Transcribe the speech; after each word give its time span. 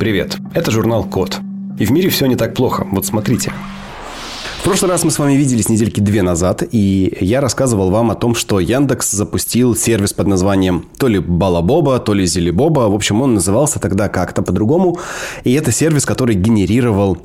Привет, 0.00 0.38
это 0.54 0.70
журнал 0.70 1.04
Код. 1.04 1.40
И 1.78 1.84
в 1.84 1.90
мире 1.92 2.08
все 2.08 2.24
не 2.24 2.34
так 2.34 2.54
плохо. 2.54 2.86
Вот 2.90 3.04
смотрите. 3.04 3.52
В 4.60 4.62
прошлый 4.62 4.90
раз 4.90 5.04
мы 5.04 5.10
с 5.10 5.18
вами 5.18 5.34
виделись 5.34 5.68
недельки 5.68 6.00
две 6.00 6.22
назад, 6.22 6.62
и 6.72 7.18
я 7.20 7.42
рассказывал 7.42 7.90
вам 7.90 8.10
о 8.10 8.14
том, 8.14 8.34
что 8.34 8.60
Яндекс 8.60 9.10
запустил 9.10 9.76
сервис 9.76 10.14
под 10.14 10.26
названием 10.26 10.86
то 10.96 11.06
ли 11.06 11.18
Балабоба, 11.18 11.98
то 11.98 12.14
ли 12.14 12.24
Зелебоба. 12.24 12.88
В 12.88 12.94
общем, 12.94 13.20
он 13.20 13.34
назывался 13.34 13.78
тогда 13.78 14.08
как-то 14.08 14.40
по-другому. 14.40 14.98
И 15.44 15.52
это 15.52 15.70
сервис, 15.70 16.06
который 16.06 16.34
генерировал 16.34 17.18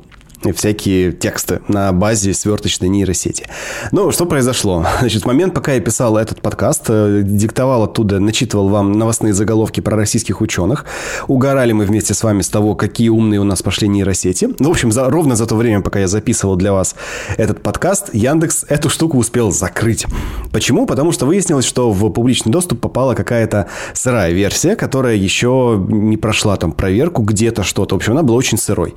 всякие 0.52 1.12
тексты 1.12 1.60
на 1.68 1.92
базе 1.92 2.34
сверточной 2.34 2.88
нейросети. 2.88 3.46
Ну, 3.92 4.10
что 4.12 4.26
произошло? 4.26 4.84
Значит, 5.00 5.22
в 5.22 5.26
момент, 5.26 5.54
пока 5.54 5.72
я 5.72 5.80
писал 5.80 6.16
этот 6.16 6.40
подкаст, 6.40 6.84
э, 6.88 7.22
диктовал 7.24 7.84
оттуда, 7.84 8.20
начитывал 8.20 8.68
вам 8.68 8.92
новостные 8.92 9.32
заголовки 9.32 9.80
про 9.80 9.96
российских 9.96 10.40
ученых. 10.40 10.84
Угорали 11.28 11.72
мы 11.72 11.84
вместе 11.84 12.14
с 12.14 12.22
вами 12.22 12.42
с 12.42 12.48
того, 12.48 12.74
какие 12.74 13.08
умные 13.08 13.40
у 13.40 13.44
нас 13.44 13.62
пошли 13.62 13.88
нейросети. 13.88 14.48
Ну, 14.58 14.68
в 14.68 14.72
общем, 14.72 14.92
за, 14.92 15.08
ровно 15.08 15.36
за 15.36 15.46
то 15.46 15.56
время, 15.56 15.80
пока 15.80 16.00
я 16.00 16.08
записывал 16.08 16.56
для 16.56 16.72
вас 16.72 16.94
этот 17.36 17.62
подкаст, 17.62 18.10
Яндекс 18.12 18.64
эту 18.68 18.88
штуку 18.88 19.18
успел 19.18 19.50
закрыть. 19.50 20.06
Почему? 20.52 20.86
Потому 20.86 21.12
что 21.12 21.26
выяснилось, 21.26 21.64
что 21.64 21.90
в 21.92 22.10
публичный 22.10 22.52
доступ 22.52 22.80
попала 22.80 23.14
какая-то 23.14 23.68
сырая 23.92 24.32
версия, 24.32 24.76
которая 24.76 25.16
еще 25.16 25.84
не 25.88 26.16
прошла 26.16 26.56
там 26.56 26.72
проверку, 26.72 27.22
где-то 27.22 27.62
что-то. 27.62 27.94
В 27.94 27.98
общем, 27.98 28.12
она 28.12 28.22
была 28.22 28.36
очень 28.36 28.58
сырой. 28.58 28.94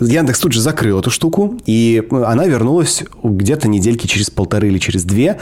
Яндекс 0.00 0.40
тут 0.40 0.54
же 0.54 0.62
закрыл 0.62 1.00
эту 1.00 1.10
штуку, 1.10 1.58
и 1.66 2.02
она 2.10 2.46
вернулась 2.46 3.04
где-то 3.22 3.68
недельки 3.68 4.06
через 4.06 4.30
полторы 4.30 4.68
или 4.68 4.78
через 4.78 5.04
две, 5.04 5.36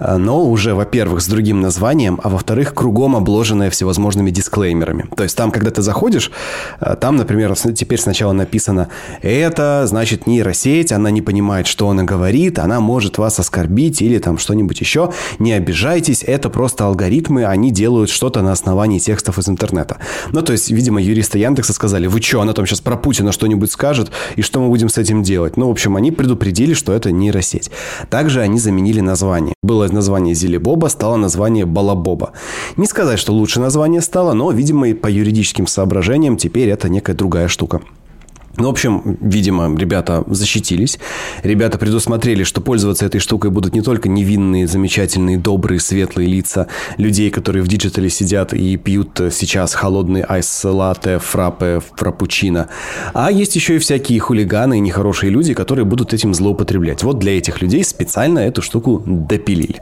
э, 0.00 0.16
но 0.16 0.44
уже, 0.44 0.74
во-первых, 0.74 1.20
с 1.20 1.28
другим 1.28 1.60
названием, 1.60 2.18
а 2.20 2.28
во-вторых, 2.28 2.74
кругом 2.74 3.14
обложенная 3.14 3.70
всевозможными 3.70 4.32
дисклеймерами. 4.32 5.04
То 5.16 5.22
есть 5.22 5.36
там, 5.36 5.52
когда 5.52 5.70
ты 5.70 5.82
заходишь, 5.82 6.32
э, 6.80 6.96
там, 7.00 7.14
например, 7.14 7.54
теперь 7.54 8.00
сначала 8.00 8.32
написано 8.32 8.88
«Это, 9.20 9.84
значит, 9.86 10.26
нейросеть, 10.26 10.90
она 10.90 11.12
не 11.12 11.22
понимает, 11.22 11.68
что 11.68 11.88
она 11.88 12.02
говорит, 12.02 12.58
она 12.58 12.80
может 12.80 13.18
вас 13.18 13.38
оскорбить 13.38 14.02
или 14.02 14.18
там 14.18 14.36
что-нибудь 14.36 14.80
еще. 14.80 15.12
Не 15.38 15.52
обижайтесь, 15.52 16.24
это 16.24 16.50
просто 16.50 16.86
алгоритмы, 16.86 17.44
они 17.44 17.70
делают 17.70 18.10
что-то 18.10 18.42
на 18.42 18.50
основании 18.50 18.98
текстов 18.98 19.38
из 19.38 19.48
интернета». 19.48 19.98
Ну, 20.32 20.42
то 20.42 20.50
есть, 20.50 20.72
видимо, 20.72 21.00
юристы 21.00 21.38
Яндекса 21.38 21.72
сказали 21.72 22.08
«Вы 22.08 22.20
что, 22.20 22.40
она 22.40 22.52
там 22.52 22.66
сейчас 22.66 22.80
про 22.80 22.96
Путина 22.96 23.30
что-нибудь 23.30 23.70
скажет?» 23.70 23.91
Скажет, 23.92 24.10
и 24.36 24.42
что 24.42 24.60
мы 24.60 24.68
будем 24.68 24.88
с 24.88 24.96
этим 24.96 25.22
делать. 25.22 25.56
Ну, 25.58 25.68
в 25.68 25.70
общем, 25.70 25.96
они 25.96 26.10
предупредили, 26.10 26.72
что 26.72 26.92
это 26.92 27.12
нейросеть. 27.12 27.70
Также 28.08 28.40
они 28.40 28.58
заменили 28.58 29.00
название. 29.00 29.54
Было 29.62 29.86
название 29.88 30.34
Зелебоба, 30.34 30.88
стало 30.88 31.16
название 31.16 31.66
Балабоба. 31.66 32.32
Не 32.78 32.86
сказать, 32.86 33.18
что 33.18 33.32
лучше 33.32 33.60
название 33.60 34.00
стало, 34.00 34.32
но, 34.32 34.50
видимо, 34.50 34.88
и 34.88 34.94
по 34.94 35.08
юридическим 35.08 35.66
соображениям 35.66 36.38
теперь 36.38 36.70
это 36.70 36.88
некая 36.88 37.14
другая 37.14 37.48
штука. 37.48 37.82
Ну, 38.58 38.66
в 38.66 38.70
общем, 38.70 39.16
видимо, 39.20 39.74
ребята 39.78 40.24
защитились. 40.26 40.98
Ребята 41.42 41.78
предусмотрели, 41.78 42.44
что 42.44 42.60
пользоваться 42.60 43.06
этой 43.06 43.18
штукой 43.18 43.50
будут 43.50 43.74
не 43.74 43.80
только 43.80 44.10
невинные, 44.10 44.66
замечательные, 44.66 45.38
добрые, 45.38 45.80
светлые 45.80 46.28
лица 46.28 46.66
людей, 46.98 47.30
которые 47.30 47.62
в 47.62 47.68
digital 47.68 48.05
е 48.05 48.10
сидят 48.10 48.52
и 48.52 48.76
пьют 48.76 49.20
сейчас 49.32 49.72
холодный 49.72 50.20
ice 50.20 50.53
latte, 50.53 51.18
фраппе, 51.18 51.80
фрапучино, 51.96 52.68
а 53.14 53.32
есть 53.32 53.56
еще 53.56 53.76
и 53.76 53.78
всякие 53.78 54.20
хулиганы 54.20 54.76
и 54.76 54.80
нехорошие 54.80 55.30
люди, 55.30 55.54
которые 55.54 55.86
будут 55.86 56.12
этим 56.12 56.34
злоупотреблять. 56.34 57.02
Вот 57.02 57.18
для 57.18 57.38
этих 57.38 57.62
людей 57.62 57.82
специально 57.84 58.40
эту 58.40 58.60
штуку 58.60 59.02
допилили. 59.06 59.80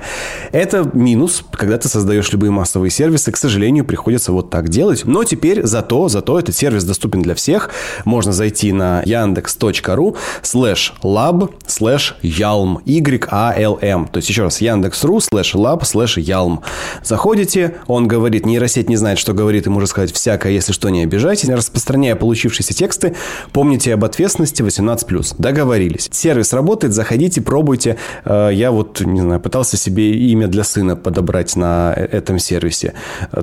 Это 0.52 0.88
минус, 0.94 1.42
когда 1.50 1.76
ты 1.76 1.88
создаешь 1.88 2.30
любые 2.32 2.52
массовые 2.52 2.90
сервисы, 2.90 3.32
к 3.32 3.36
сожалению, 3.36 3.84
приходится 3.84 4.30
вот 4.30 4.50
так 4.50 4.68
делать. 4.68 5.04
Но 5.04 5.24
теперь 5.24 5.64
зато, 5.64 6.08
зато 6.08 6.38
этот 6.38 6.54
сервис 6.54 6.84
доступен 6.84 7.22
для 7.22 7.34
всех. 7.34 7.70
Можно 8.04 8.32
зайти 8.32 8.59
зайти 8.60 8.72
на 8.72 9.02
yandex.ru 9.04 10.16
slash 10.42 10.92
lab 11.02 11.52
slash 11.66 12.14
yalm, 12.22 12.80
Y-A-L-M. 12.84 14.08
То 14.08 14.16
есть, 14.18 14.28
еще 14.28 14.42
раз, 14.42 14.60
yandex.ru 14.60 15.18
slash 15.18 15.54
lab 15.54 15.80
slash 15.80 16.16
yalm. 16.18 16.60
Заходите, 17.02 17.76
он 17.86 18.08
говорит, 18.08 18.46
нейросеть 18.46 18.88
не 18.88 18.96
знает, 18.96 19.18
что 19.18 19.32
говорит, 19.32 19.66
и 19.66 19.70
может 19.70 19.90
сказать 19.90 20.12
всякое, 20.12 20.52
если 20.52 20.72
что, 20.72 20.88
не 20.90 21.02
обижайтесь. 21.02 21.48
Распространяя 21.48 22.16
получившиеся 22.16 22.74
тексты, 22.74 23.14
помните 23.52 23.94
об 23.94 24.04
ответственности 24.04 24.62
18+. 24.62 25.34
Договорились. 25.38 26.08
Сервис 26.12 26.52
работает, 26.52 26.92
заходите, 26.92 27.40
пробуйте. 27.40 27.96
Э, 28.24 28.50
я 28.52 28.70
вот, 28.70 29.00
не 29.00 29.20
знаю, 29.20 29.40
пытался 29.40 29.76
себе 29.76 30.12
имя 30.12 30.48
для 30.48 30.64
сына 30.64 30.96
подобрать 30.96 31.56
на 31.56 31.92
этом 31.94 32.38
сервисе. 32.38 32.94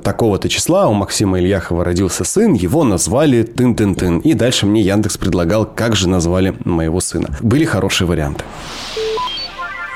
Такого-то 0.02 0.48
числа 0.48 0.88
у 0.88 0.92
Максима 0.92 1.40
Ильяхова 1.40 1.84
родился 1.84 2.24
сын, 2.24 2.52
его 2.52 2.84
назвали 2.84 3.42
тын-тын-тын. 3.42 4.20
И 4.20 4.34
дальше 4.34 4.66
мне 4.66 4.82
Яндекс 4.82 5.07
Яндекс 5.08 5.16
предлагал, 5.16 5.64
как 5.64 5.96
же 5.96 6.06
назвали 6.06 6.54
моего 6.64 7.00
сына. 7.00 7.30
Были 7.40 7.64
хорошие 7.64 8.06
варианты. 8.06 8.44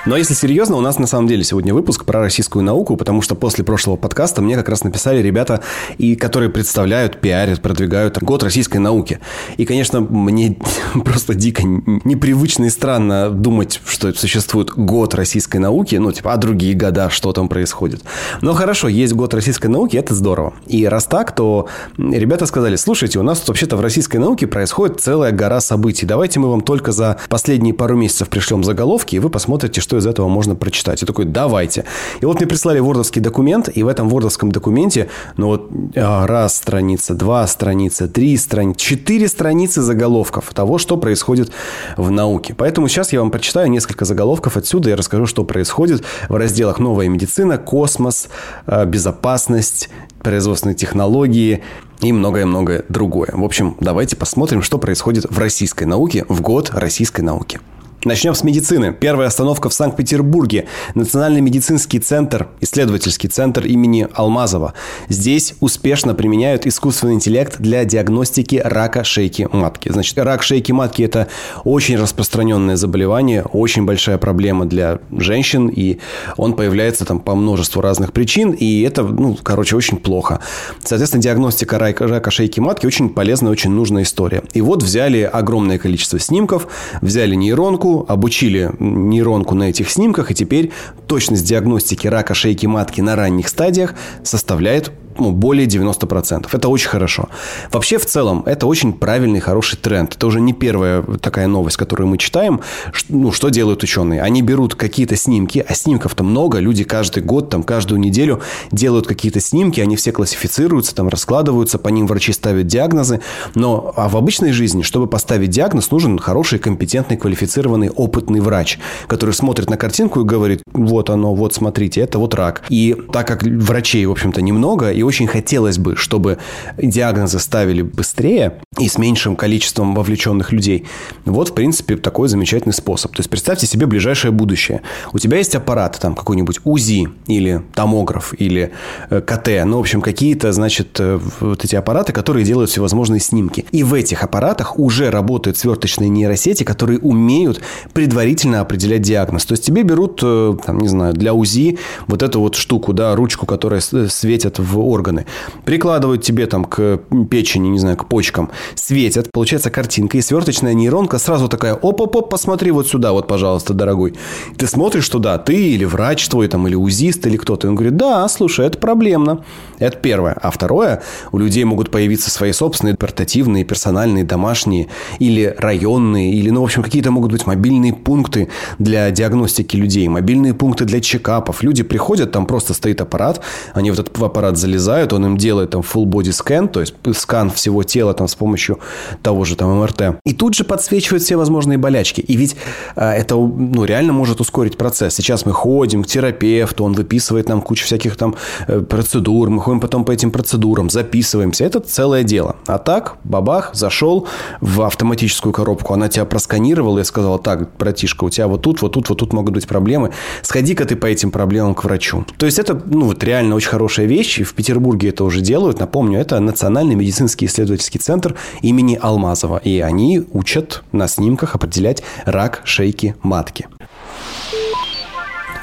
Но 0.05 0.17
если 0.17 0.35
серьезно, 0.35 0.77
у 0.77 0.81
нас 0.81 0.99
на 0.99 1.07
самом 1.07 1.29
деле 1.29 1.45
сегодня 1.45 1.73
выпуск 1.73 2.05
про 2.05 2.21
российскую 2.21 2.65
науку, 2.65 2.97
потому 2.97 3.23
что 3.23 3.37
после 3.37 3.63
прошлого 3.63 3.95
подкаста 3.97 4.43
мне 4.43 4.57
как 4.57 4.69
раз 4.69 4.83
написали 4.83 5.23
ребята, 5.23 5.63
и 5.97 6.17
которые 6.17 6.51
представляют, 6.51 7.21
пиарят, 7.21 7.63
продвигают 7.63 8.19
год 8.19 8.43
российской 8.43 8.79
науки. 8.79 9.21
И, 9.59 9.65
конечно, 9.65 10.01
мне 10.01 10.57
просто 11.05 11.35
дико 11.35 11.63
непривычно 11.63 12.65
и 12.65 12.71
странно 12.71 13.31
думать, 13.31 13.81
что 13.87 14.13
существует 14.13 14.71
год 14.71 15.15
российской 15.15 15.59
науки, 15.59 15.95
ну, 15.95 16.11
типа, 16.11 16.33
а 16.33 16.37
другие 16.37 16.75
года, 16.75 17.09
что 17.09 17.33
там 17.33 17.49
происходит. 17.49 18.03
Но 18.41 18.55
хорошо, 18.55 18.89
есть 18.89 19.13
год 19.13 19.35
российской 19.35 19.69
науки, 19.69 19.97
это 19.97 20.15
здорово. 20.15 20.55
И 20.67 20.85
раз 20.85 21.05
так, 21.05 21.33
то 21.33 21.69
ребята 21.97 22.47
сказали, 22.47 22.75
слушайте, 22.75 23.21
у 23.21 23.23
нас 23.23 23.39
тут 23.39 23.51
вообще-то 23.51 23.77
в 23.77 23.81
российской 23.81 24.17
науке 24.17 24.49
происходит 24.49 25.01
целая 25.01 25.31
гора 25.31 25.61
событий. 25.61 26.07
Давайте 26.07 26.41
мы 26.41 26.51
вам 26.51 26.63
только 26.63 26.91
за 26.91 27.19
последние 27.29 27.73
пару 27.73 27.97
месяцев 27.97 28.29
пришлем 28.29 28.65
заголовки, 28.65 29.15
и 29.15 29.21
вы 29.21 29.31
посмотрите, 29.31 29.81
что 29.81 29.92
что 29.93 29.99
из 29.99 30.07
этого 30.07 30.27
можно 30.29 30.55
прочитать. 30.55 31.03
Я 31.03 31.07
такой, 31.07 31.27
давайте. 31.27 31.85
И 32.23 32.25
вот 32.25 32.39
мне 32.39 32.47
прислали 32.47 32.81
вордовский 32.81 33.21
документ, 33.21 33.69
и 33.75 33.83
в 33.83 33.89
этом 33.89 34.09
вордовском 34.09 34.51
документе, 34.51 35.11
ну 35.37 35.49
вот, 35.49 35.71
а, 35.95 36.27
раз 36.27 36.57
страница, 36.57 37.13
два 37.13 37.47
страницы, 37.47 38.09
три 38.09 38.39
страницы, 38.39 38.79
четыре 38.81 39.29
страницы 39.29 39.83
заголовков 39.83 40.51
того, 40.55 40.79
что 40.79 40.97
происходит 40.97 41.53
в 41.99 42.11
науке. 42.11 42.55
Поэтому 42.57 42.89
сейчас 42.89 43.13
я 43.13 43.21
вам 43.21 43.31
прочитаю 43.31 43.69
несколько 43.69 44.07
заголовков 44.07 44.57
отсюда 44.57 44.89
и 44.89 44.95
расскажу, 44.95 45.27
что 45.27 45.45
происходит 45.45 46.03
в 46.31 46.37
разделах 46.37 46.79
«Новая 46.79 47.09
медицина», 47.09 47.59
«Космос», 47.59 48.29
а, 48.65 48.87
«Безопасность», 48.87 49.91
производственные 50.23 50.75
технологии 50.75 51.63
и 52.01 52.13
многое-многое 52.13 52.87
другое. 52.89 53.29
В 53.35 53.45
общем, 53.45 53.77
давайте 53.79 54.17
посмотрим, 54.17 54.63
что 54.63 54.79
происходит 54.79 55.27
в 55.29 55.39
российской 55.39 55.85
науке 55.85 56.25
в 56.31 56.41
год 56.41 56.71
российской 56.73 57.21
науки. 57.21 57.61
Начнем 58.05 58.35
с 58.35 58.43
медицины. 58.43 58.93
Первая 58.93 59.29
остановка 59.29 59.69
в 59.69 59.75
Санкт-Петербурге. 59.75 60.67
Национальный 60.97 61.41
медицинский 61.41 62.01
центр, 62.01 62.49
исследовательский 62.61 63.29
центр 63.29 63.65
имени 63.65 64.09
Алмазова. 64.13 64.75
Здесь 65.09 65.55
успешно 65.61 66.13
применяют 66.13 66.67
искусственный 66.67 67.15
интеллект 67.15 67.61
для 67.61 67.85
диагностики 67.85 68.61
рака 68.65 69.05
шейки 69.05 69.49
матки. 69.53 69.89
Значит, 69.89 70.19
рак 70.19 70.43
шейки 70.43 70.73
матки– 70.73 71.03
это 71.05 71.29
очень 71.63 71.97
распространенное 71.97 72.75
заболевание, 72.75 73.45
очень 73.45 73.85
большая 73.85 74.19
проблема 74.19 74.67
для 74.67 74.99
женщин, 75.17 75.69
и 75.69 75.99
он 76.37 76.55
появляется 76.55 77.05
там 77.05 77.21
по 77.21 77.37
множеству 77.37 77.83
разных 77.83 78.13
причин, 78.13 78.51
и 78.51 78.83
это, 78.83 79.05
ну, 79.05 79.39
короче, 79.41 79.77
очень 79.77 79.99
плохо. 79.99 80.41
Соответственно, 80.83 81.23
диагностика 81.23 81.79
рака, 81.79 82.31
шейки 82.33 82.59
матки 82.59 82.85
очень 82.85 83.11
полезная, 83.11 83.53
очень 83.53 83.71
нужная 83.71 84.03
история. 84.03 84.43
И 84.55 84.61
вот 84.61 84.83
взяли 84.83 85.21
огромное 85.21 85.79
количество 85.79 86.19
снимков, 86.19 86.67
взяли 87.01 87.37
нейронку, 87.37 87.92
обучили 88.01 88.71
нейронку 88.79 89.55
на 89.55 89.65
этих 89.65 89.91
снимках, 89.91 90.31
и 90.31 90.35
теперь 90.35 90.71
точность 91.07 91.45
диагностики 91.45 92.07
рака 92.07 92.35
шейки 92.35 92.67
матки 92.67 93.01
на 93.01 93.17
ранних 93.17 93.49
стадиях 93.49 93.95
составляет 94.23 94.93
ну, 95.19 95.33
более 95.33 95.67
90%. 95.67 96.49
Это 96.53 96.69
очень 96.69 96.89
хорошо. 96.89 97.29
Вообще, 97.71 97.99
в 97.99 98.07
целом, 98.07 98.43
это 98.47 98.67
очень 98.67 98.93
правильный, 98.93 99.41
хороший 99.41 99.77
тренд. 99.77 100.15
Это 100.15 100.27
уже 100.27 100.41
не 100.41 100.53
первая 100.53 101.03
такая 101.21 101.47
новость, 101.47 101.77
которую 101.77 102.09
мы 102.09 102.19
читаем. 102.19 102.61
Ну, 103.09 103.33
что 103.33 103.49
делают 103.49 103.83
ученые? 103.83 104.23
Они 104.23 104.43
берут 104.43 104.75
какие-то 104.75 105.17
снимки, 105.17 105.65
а 105.67 105.75
снимков-то 105.75 106.25
много. 106.25 106.59
Люди 106.59 106.85
каждый 106.85 107.23
год, 107.23 107.51
там, 107.51 107.63
каждую 107.63 108.01
неделю 108.01 108.41
делают 108.71 109.07
какие-то 109.07 109.41
снимки, 109.41 109.81
они 109.81 109.97
все 109.97 110.13
классифицируются, 110.13 110.95
там, 110.95 111.09
раскладываются, 111.09 111.79
по 111.79 111.89
ним 111.89 112.07
врачи 112.07 112.33
ставят 112.33 112.67
диагнозы. 112.67 113.21
Но 113.55 113.93
а 113.97 114.09
в 114.09 114.17
обычной 114.17 114.53
жизни, 114.53 114.83
чтобы 114.83 115.07
поставить 115.07 115.51
диагноз, 115.51 115.91
нужен 115.91 116.19
хороший, 116.19 116.59
компетентный, 116.59 117.17
квалифицированный, 117.17 117.91
опытный 117.91 118.41
врач, 118.41 118.79
который 119.07 119.35
смотрит 119.35 119.71
на 119.71 119.77
картинку 119.77 120.21
и 120.21 120.25
говорит, 120.25 120.63
вот 120.73 121.11
оно, 121.11 121.35
вот 121.35 121.55
смотрите, 121.55 122.01
это 122.01 122.19
вот 122.19 122.35
рак. 122.35 122.63
И 122.69 122.97
так 123.13 123.27
как 123.27 123.43
врачей, 123.43 124.07
в 124.07 124.11
общем-то, 124.11 124.43
немного, 124.43 124.91
и 124.91 125.02
и 125.03 125.05
очень 125.05 125.27
хотелось 125.27 125.79
бы, 125.79 125.97
чтобы 125.97 126.39
диагнозы 126.79 127.41
ставили 127.41 127.83
быстрее 127.83 128.61
и 128.79 128.89
с 128.89 128.99
меньшим 128.99 129.35
количеством 129.35 129.95
вовлеченных 129.95 130.53
людей. 130.53 130.87
Вот, 131.25 131.51
в 131.51 131.55
принципе, 131.55 131.97
такой 131.97 132.29
замечательный 132.29 132.73
способ. 132.73 133.11
То 133.13 133.21
есть 133.21 133.29
представьте 133.29 133.67
себе 133.67 133.87
ближайшее 133.87 134.31
будущее. 134.31 134.83
У 135.13 135.19
тебя 135.19 135.39
есть 135.39 135.57
аппарат, 135.57 135.99
там 136.01 136.15
какой-нибудь 136.15 136.61
УЗИ 136.65 137.09
или 137.27 137.63
томограф 137.75 138.33
или 138.39 138.73
э, 139.11 139.21
КТ, 139.21 139.49
ну, 139.67 139.79
в 139.79 139.81
общем, 139.81 140.01
какие-то, 140.01 140.53
значит, 140.53 141.01
э, 141.01 141.19
вот 141.41 141.65
эти 141.65 141.75
аппараты, 141.75 142.13
которые 142.13 142.45
делают 142.45 142.71
всевозможные 142.71 143.21
снимки. 143.21 143.65
И 143.73 143.83
в 143.83 143.95
этих 143.95 144.23
аппаратах 144.23 144.79
уже 144.79 145.11
работают 145.11 145.59
сверточные 145.59 146.09
нейросети, 146.09 146.63
которые 146.63 147.01
умеют 147.01 147.61
предварительно 147.93 148.61
определять 148.61 149.03
диагноз. 149.03 149.47
То 149.47 149.53
есть 149.53 149.65
тебе 149.65 149.83
берут, 149.83 150.21
э, 150.23 150.57
там, 150.65 150.79
не 150.79 150.89
знаю, 150.89 151.13
для 151.13 151.35
УЗИ 151.35 151.79
вот 152.07 152.23
эту 152.23 152.39
вот 152.39 152.55
штуку, 152.55 152.93
да, 152.93 153.17
ручку, 153.17 153.47
которая 153.47 153.81
светит 153.81 154.59
в 154.59 154.92
органы. 154.93 155.27
Прикладывают 155.65 156.23
тебе 156.23 156.47
там 156.47 156.65
к 156.65 157.01
печени, 157.31 157.69
не 157.69 157.79
знаю, 157.79 157.97
к 157.97 158.09
почкам, 158.09 158.51
светят, 158.75 159.31
получается 159.33 159.71
картинка, 159.71 160.19
и 160.19 160.23
сверточная 160.23 160.75
нейронка 160.75 161.19
сразу 161.19 161.49
такая, 161.49 161.75
оп-оп-оп, 161.75 162.31
посмотри 162.31 162.71
вот 162.71 162.87
сюда, 162.87 163.13
вот, 163.13 163.27
пожалуйста, 163.27 163.75
дорогой. 163.75 164.15
Ты 164.57 164.67
смотришь 164.67 165.09
туда, 165.09 165.39
ты 165.39 165.55
или 165.55 165.85
врач 165.85 166.29
твой, 166.29 166.49
там, 166.49 166.67
или 166.69 166.75
узист, 166.75 167.27
или 167.27 167.37
кто-то. 167.37 167.67
И 167.67 167.71
он 167.71 167.77
говорит, 167.77 167.97
да, 167.97 168.29
слушай, 168.29 168.67
это 168.67 168.79
проблемно. 168.79 169.45
Это 169.79 169.97
первое. 169.97 170.33
А 170.41 170.51
второе, 170.51 171.03
у 171.33 171.39
людей 171.39 171.65
могут 171.65 171.91
появиться 171.91 172.31
свои 172.31 172.53
собственные 172.53 172.97
портативные, 172.97 173.65
персональные, 173.65 174.25
домашние 174.25 174.89
или 175.19 175.55
районные, 175.59 176.33
или, 176.33 176.51
ну, 176.51 176.61
в 176.61 176.65
общем, 176.65 176.83
какие-то 176.83 177.11
могут 177.11 177.33
быть 177.33 177.47
мобильные 177.47 177.93
пункты 177.93 178.49
для 178.79 179.11
диагностики 179.11 179.77
людей, 179.77 180.09
мобильные 180.09 180.55
пункты 180.55 180.85
для 180.85 181.01
чекапов. 181.01 181.63
Люди 181.63 181.83
приходят, 181.83 182.33
там 182.33 182.47
просто 182.47 182.75
стоит 182.75 183.01
аппарат, 183.01 183.41
они 183.75 183.91
в 183.91 183.95
этот 183.95 184.21
аппарат 184.23 184.57
залезают, 184.57 184.82
он 185.13 185.27
им 185.27 185.37
делает 185.37 185.71
там 185.71 185.81
full 185.81 186.05
body 186.05 186.31
scan, 186.31 186.69
то 186.69 186.81
есть 186.81 186.95
скан 187.15 187.51
всего 187.51 187.83
тела 187.83 188.15
там 188.15 188.29
с 188.29 188.35
помощью 188.35 188.79
того 189.23 189.45
же 189.45 189.57
там 189.57 189.81
МРТ. 189.81 190.21
И 190.25 190.33
тут 190.33 190.55
же 190.55 190.65
подсвечивают 190.65 191.23
все 191.23 191.37
возможные 191.37 191.79
болячки. 191.79 192.21
И 192.21 192.37
ведь 192.37 192.57
а, 192.97 193.13
это 193.13 193.37
ну, 193.37 193.85
реально 193.85 194.13
может 194.13 194.41
ускорить 194.41 194.77
процесс. 194.77 195.15
Сейчас 195.15 195.47
мы 195.47 195.53
ходим 195.53 196.03
к 196.03 196.07
терапевту, 196.07 196.85
он 196.85 196.93
выписывает 196.95 197.49
нам 197.49 197.61
кучу 197.61 197.85
всяких 197.85 198.17
там 198.17 198.35
э, 198.67 198.81
процедур, 198.81 199.51
мы 199.51 199.61
ходим 199.61 199.81
потом 199.81 200.05
по 200.05 200.13
этим 200.13 200.31
процедурам, 200.31 200.91
записываемся. 200.91 201.65
Это 201.65 201.81
целое 201.81 202.23
дело. 202.23 202.57
А 202.67 202.79
так, 202.79 203.17
бабах, 203.25 203.71
зашел 203.75 204.27
в 204.61 204.83
автоматическую 204.83 205.53
коробку, 205.53 205.95
она 205.95 206.09
тебя 206.09 206.25
просканировала 206.25 207.01
и 207.01 207.05
сказала, 207.05 207.39
так, 207.39 207.77
братишка, 207.77 208.25
у 208.25 208.31
тебя 208.31 208.47
вот 208.49 208.63
тут, 208.63 208.83
вот 208.83 208.93
тут, 208.93 209.09
вот 209.09 209.19
тут 209.19 209.33
могут 209.33 209.55
быть 209.55 209.67
проблемы. 209.67 210.13
Сходи-ка 210.43 210.85
ты 210.85 210.97
по 210.97 211.07
этим 211.07 211.31
проблемам 211.31 211.75
к 211.75 211.85
врачу. 211.85 212.25
То 212.37 212.47
есть 212.47 212.59
это, 212.59 212.81
ну, 212.85 213.07
вот 213.07 213.23
реально 213.25 213.55
очень 213.55 213.69
хорошая 213.69 214.07
вещь. 214.07 214.39
И 214.39 214.45
в 214.45 214.55
Петербурге 214.55 214.72
это 215.09 215.25
уже 215.25 215.41
делают. 215.41 215.81
Напомню, 215.81 216.19
это 216.19 216.39
Национальный 216.41 216.95
медицинский 216.95 217.47
исследовательский 217.47 218.01
центр 218.01 218.37
имени 218.63 218.99
Алмазова. 219.01 219.59
И 219.59 219.81
они 219.81 220.25
учат 220.33 220.83
на 220.93 221.09
снимках 221.09 221.55
определять 221.55 222.03
рак 222.25 222.63
шейки 222.65 223.15
матки. 223.23 223.67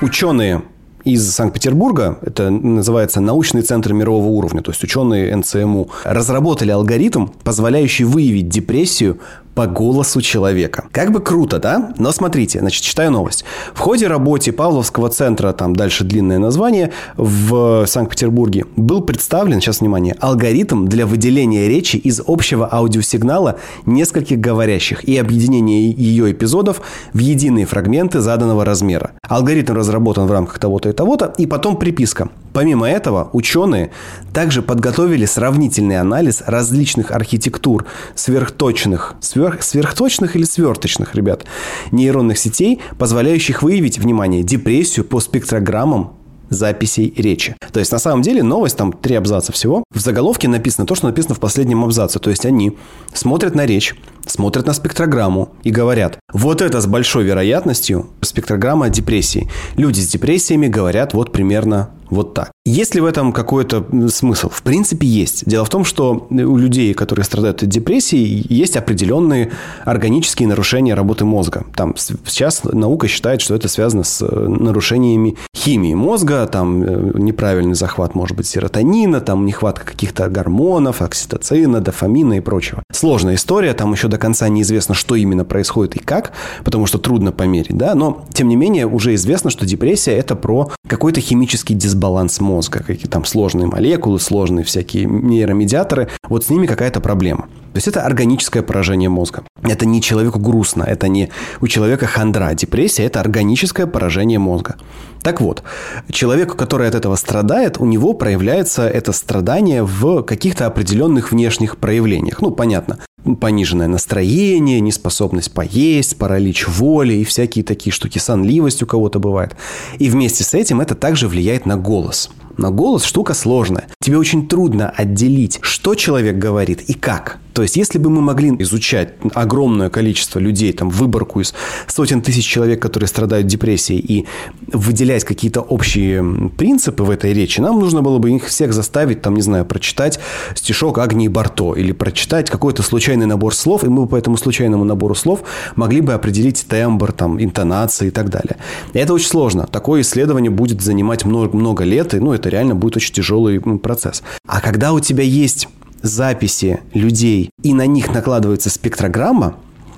Ученые 0.01 0.63
из 1.03 1.29
Санкт-Петербурга, 1.31 2.19
это 2.21 2.49
называется 2.49 3.21
научный 3.21 3.61
центр 3.61 3.93
мирового 3.93 4.27
уровня, 4.27 4.61
то 4.61 4.71
есть 4.71 4.83
ученые 4.83 5.35
НЦМУ, 5.35 5.89
разработали 6.03 6.71
алгоритм, 6.71 7.27
позволяющий 7.43 8.03
выявить 8.03 8.49
депрессию 8.49 9.19
по 9.59 9.67
голосу 9.67 10.21
человека. 10.21 10.85
Как 10.93 11.11
бы 11.11 11.19
круто, 11.19 11.59
да? 11.59 11.91
Но 11.97 12.13
смотрите, 12.13 12.59
значит, 12.59 12.81
читаю 12.81 13.11
новость. 13.11 13.43
В 13.73 13.79
ходе 13.79 14.07
работы 14.07 14.53
Павловского 14.53 15.09
центра, 15.09 15.51
там 15.51 15.75
дальше 15.75 16.05
длинное 16.05 16.39
название, 16.39 16.93
в 17.17 17.85
Санкт-Петербурге 17.85 18.63
был 18.77 19.01
представлен, 19.01 19.59
сейчас 19.59 19.81
внимание, 19.81 20.15
алгоритм 20.21 20.85
для 20.85 21.05
выделения 21.05 21.67
речи 21.67 21.97
из 21.97 22.21
общего 22.25 22.69
аудиосигнала 22.71 23.57
нескольких 23.85 24.39
говорящих 24.39 25.03
и 25.03 25.17
объединения 25.17 25.91
ее 25.91 26.31
эпизодов 26.31 26.81
в 27.11 27.17
единые 27.17 27.65
фрагменты 27.65 28.21
заданного 28.21 28.63
размера. 28.63 29.11
Алгоритм 29.27 29.73
разработан 29.73 30.25
в 30.25 30.31
рамках 30.31 30.57
того-то 30.59 30.87
и 30.87 30.93
того-то, 30.93 31.33
и 31.37 31.45
потом 31.45 31.75
приписка. 31.75 32.29
Помимо 32.59 32.89
этого, 32.89 33.29
ученые 33.31 33.89
также 34.33 34.61
подготовили 34.61 35.23
сравнительный 35.23 35.97
анализ 35.97 36.43
различных 36.45 37.11
архитектур 37.11 37.85
сверхточных, 38.15 39.15
сверх, 39.21 39.63
сверхточных 39.63 40.35
или 40.35 40.43
сверточных, 40.43 41.15
ребят, 41.15 41.45
нейронных 41.93 42.37
сетей, 42.37 42.81
позволяющих 42.97 43.63
выявить, 43.63 43.97
внимание, 43.97 44.43
депрессию 44.43 45.05
по 45.05 45.21
спектрограммам 45.21 46.17
записей 46.49 47.13
речи. 47.15 47.55
То 47.71 47.79
есть, 47.79 47.93
на 47.93 47.99
самом 47.99 48.23
деле, 48.23 48.43
новость, 48.43 48.75
там 48.75 48.91
три 48.91 49.15
абзаца 49.15 49.53
всего. 49.53 49.85
В 49.93 49.99
заголовке 50.01 50.49
написано 50.49 50.85
то, 50.85 50.95
что 50.95 51.07
написано 51.07 51.35
в 51.35 51.39
последнем 51.39 51.85
абзаце. 51.85 52.19
То 52.19 52.29
есть, 52.29 52.45
они 52.45 52.77
смотрят 53.13 53.55
на 53.55 53.65
речь, 53.65 53.95
смотрят 54.29 54.65
на 54.67 54.73
спектрограмму 54.73 55.49
и 55.63 55.71
говорят, 55.71 56.19
вот 56.31 56.61
это 56.61 56.81
с 56.81 56.87
большой 56.87 57.23
вероятностью 57.23 58.07
спектрограмма 58.21 58.89
депрессии. 58.89 59.49
Люди 59.75 59.99
с 59.99 60.07
депрессиями 60.07 60.67
говорят 60.67 61.13
вот 61.13 61.31
примерно 61.31 61.89
вот 62.09 62.33
так. 62.33 62.51
Есть 62.65 62.95
ли 62.95 63.01
в 63.01 63.05
этом 63.05 63.31
какой-то 63.31 63.85
смысл? 64.09 64.49
В 64.49 64.61
принципе, 64.63 65.07
есть. 65.07 65.45
Дело 65.45 65.65
в 65.65 65.69
том, 65.69 65.85
что 65.85 66.27
у 66.29 66.57
людей, 66.57 66.93
которые 66.93 67.25
страдают 67.25 67.63
от 67.63 67.69
депрессии, 67.69 68.45
есть 68.49 68.77
определенные 68.77 69.51
органические 69.85 70.47
нарушения 70.47 70.93
работы 70.93 71.25
мозга. 71.25 71.65
Там 71.75 71.95
сейчас 71.97 72.63
наука 72.63 73.07
считает, 73.07 73.41
что 73.41 73.55
это 73.55 73.67
связано 73.67 74.03
с 74.03 74.21
э, 74.21 74.47
нарушениями 74.47 75.37
химии 75.55 75.93
мозга, 75.93 76.45
там 76.47 76.83
э, 76.83 77.11
неправильный 77.15 77.75
захват, 77.75 78.15
может 78.15 78.35
быть, 78.35 78.47
серотонина, 78.47 79.21
там 79.21 79.45
нехватка 79.45 79.85
каких-то 79.85 80.29
гормонов, 80.29 81.01
окситоцина, 81.01 81.81
дофамина 81.81 82.35
и 82.35 82.39
прочего. 82.39 82.83
Сложная 82.91 83.35
история, 83.35 83.73
там 83.73 83.93
еще 83.93 84.07
до 84.07 84.17
конца 84.19 84.47
неизвестно, 84.49 84.93
что 84.93 85.15
именно 85.15 85.45
происходит 85.45 85.95
и 85.95 85.99
как, 85.99 86.33
потому 86.63 86.85
что 86.85 86.97
трудно 86.99 87.31
померить, 87.31 87.77
да, 87.77 87.95
но, 87.95 88.25
тем 88.33 88.47
не 88.47 88.55
менее, 88.55 88.85
уже 88.85 89.15
известно, 89.15 89.49
что 89.49 89.65
депрессия– 89.65 90.11
это 90.17 90.35
про 90.35 90.71
какой-то 90.87 91.21
химический 91.21 91.75
дисбаланс 91.75 92.39
мозга, 92.39 92.83
какие 92.85 93.07
там 93.07 93.25
сложные 93.25 93.67
молекулы, 93.67 94.19
сложные 94.19 94.63
всякие 94.63 95.05
нейромедиаторы, 95.05 96.09
вот 96.27 96.45
с 96.45 96.49
ними 96.49 96.67
какая-то 96.67 96.99
проблема. 97.01 97.47
То 97.71 97.77
есть 97.77 97.87
это 97.87 98.01
органическое 98.01 98.63
поражение 98.63 99.09
мозга. 99.09 99.43
Это 99.61 99.85
не 99.85 100.01
человеку 100.01 100.39
грустно, 100.39 100.83
это 100.83 101.07
не 101.07 101.29
у 101.61 101.67
человека 101.67 102.07
хандра. 102.07 102.53
Депрессия– 102.55 103.03
это 103.05 103.19
органическое 103.19 103.85
поражение 103.85 104.39
мозга. 104.39 104.75
Так 105.21 105.39
вот, 105.39 105.63
человеку, 106.11 106.55
который 106.55 106.87
от 106.87 106.95
этого 106.95 107.15
страдает, 107.15 107.77
у 107.77 107.85
него 107.85 108.13
проявляется 108.13 108.87
это 108.87 109.11
страдание 109.11 109.83
в 109.83 110.23
каких-то 110.23 110.65
определенных 110.65 111.31
внешних 111.31 111.77
проявлениях. 111.77 112.41
Ну, 112.41 112.51
понятно, 112.51 112.99
пониженное 113.39 113.87
настроение, 113.87 114.79
неспособность 114.79 115.51
поесть, 115.51 116.17
паралич 116.17 116.67
воли 116.67 117.15
и 117.15 117.23
всякие 117.23 117.63
такие 117.63 117.93
штуки, 117.93 118.17
сонливость 118.17 118.83
у 118.83 118.85
кого-то 118.85 119.19
бывает. 119.19 119.55
И 119.97 120.09
вместе 120.09 120.43
с 120.43 120.53
этим 120.53 120.81
это 120.81 120.95
также 120.95 121.27
влияет 121.27 121.65
на 121.65 121.77
голос. 121.77 122.29
На 122.59 122.71
голос 122.71 123.05
штука 123.05 123.33
сложная. 123.33 123.87
Тебе 124.01 124.17
очень 124.17 124.49
трудно 124.49 124.89
отделить, 124.89 125.59
что 125.61 125.95
человек 125.95 126.37
говорит 126.37 126.81
и 126.89 126.93
как. 126.93 127.39
То 127.53 127.63
есть, 127.63 127.75
если 127.75 127.97
бы 127.97 128.09
мы 128.09 128.21
могли 128.21 128.55
изучать 128.59 129.15
огромное 129.33 129.89
количество 129.89 130.39
людей, 130.39 130.71
там, 130.71 130.89
выборку 130.89 131.41
из 131.41 131.53
сотен 131.87 132.21
тысяч 132.21 132.45
человек, 132.45 132.81
которые 132.81 133.07
страдают 133.07 133.47
депрессией, 133.47 133.99
и 133.99 134.27
выделять 134.71 135.25
какие-то 135.25 135.61
общие 135.61 136.51
принципы 136.57 137.03
в 137.03 137.09
этой 137.09 137.33
речи, 137.33 137.59
нам 137.59 137.79
нужно 137.79 138.01
было 138.01 138.17
бы 138.19 138.31
их 138.31 138.45
всех 138.45 138.71
заставить, 138.71 139.21
там, 139.21 139.35
не 139.35 139.41
знаю, 139.41 139.65
прочитать 139.65 140.19
стишок 140.55 140.99
Агнии 140.99 141.27
Барто 141.27 141.73
или 141.73 141.91
прочитать 141.91 142.49
какой-то 142.49 142.83
случайный 142.83 143.25
набор 143.25 143.53
слов, 143.53 143.83
и 143.83 143.87
мы 143.87 144.03
бы 144.03 144.07
по 144.07 144.15
этому 144.15 144.37
случайному 144.37 144.83
набору 144.85 145.15
слов 145.15 145.41
могли 145.75 146.01
бы 146.01 146.13
определить 146.13 146.65
тембр, 146.67 147.11
там, 147.11 147.41
интонации 147.43 148.07
и 148.07 148.11
так 148.11 148.29
далее. 148.29 148.57
И 148.93 148.99
это 148.99 149.13
очень 149.13 149.27
сложно. 149.27 149.67
Такое 149.67 150.01
исследование 150.01 150.51
будет 150.51 150.81
занимать 150.81 151.25
много, 151.25 151.57
много 151.57 151.83
лет, 151.83 152.13
и, 152.13 152.19
ну, 152.19 152.31
это 152.31 152.48
реально 152.49 152.75
будет 152.75 152.97
очень 152.97 153.13
тяжелый 153.13 153.59
процесс. 153.59 154.23
А 154.47 154.61
когда 154.61 154.93
у 154.93 154.99
тебя 154.99 155.23
есть 155.23 155.67
записи 156.01 156.81
людей, 156.93 157.49
и 157.61 157.73
на 157.73 157.85
них 157.85 158.13
накладывается 158.13 158.69
спектрограмма, 158.69 159.55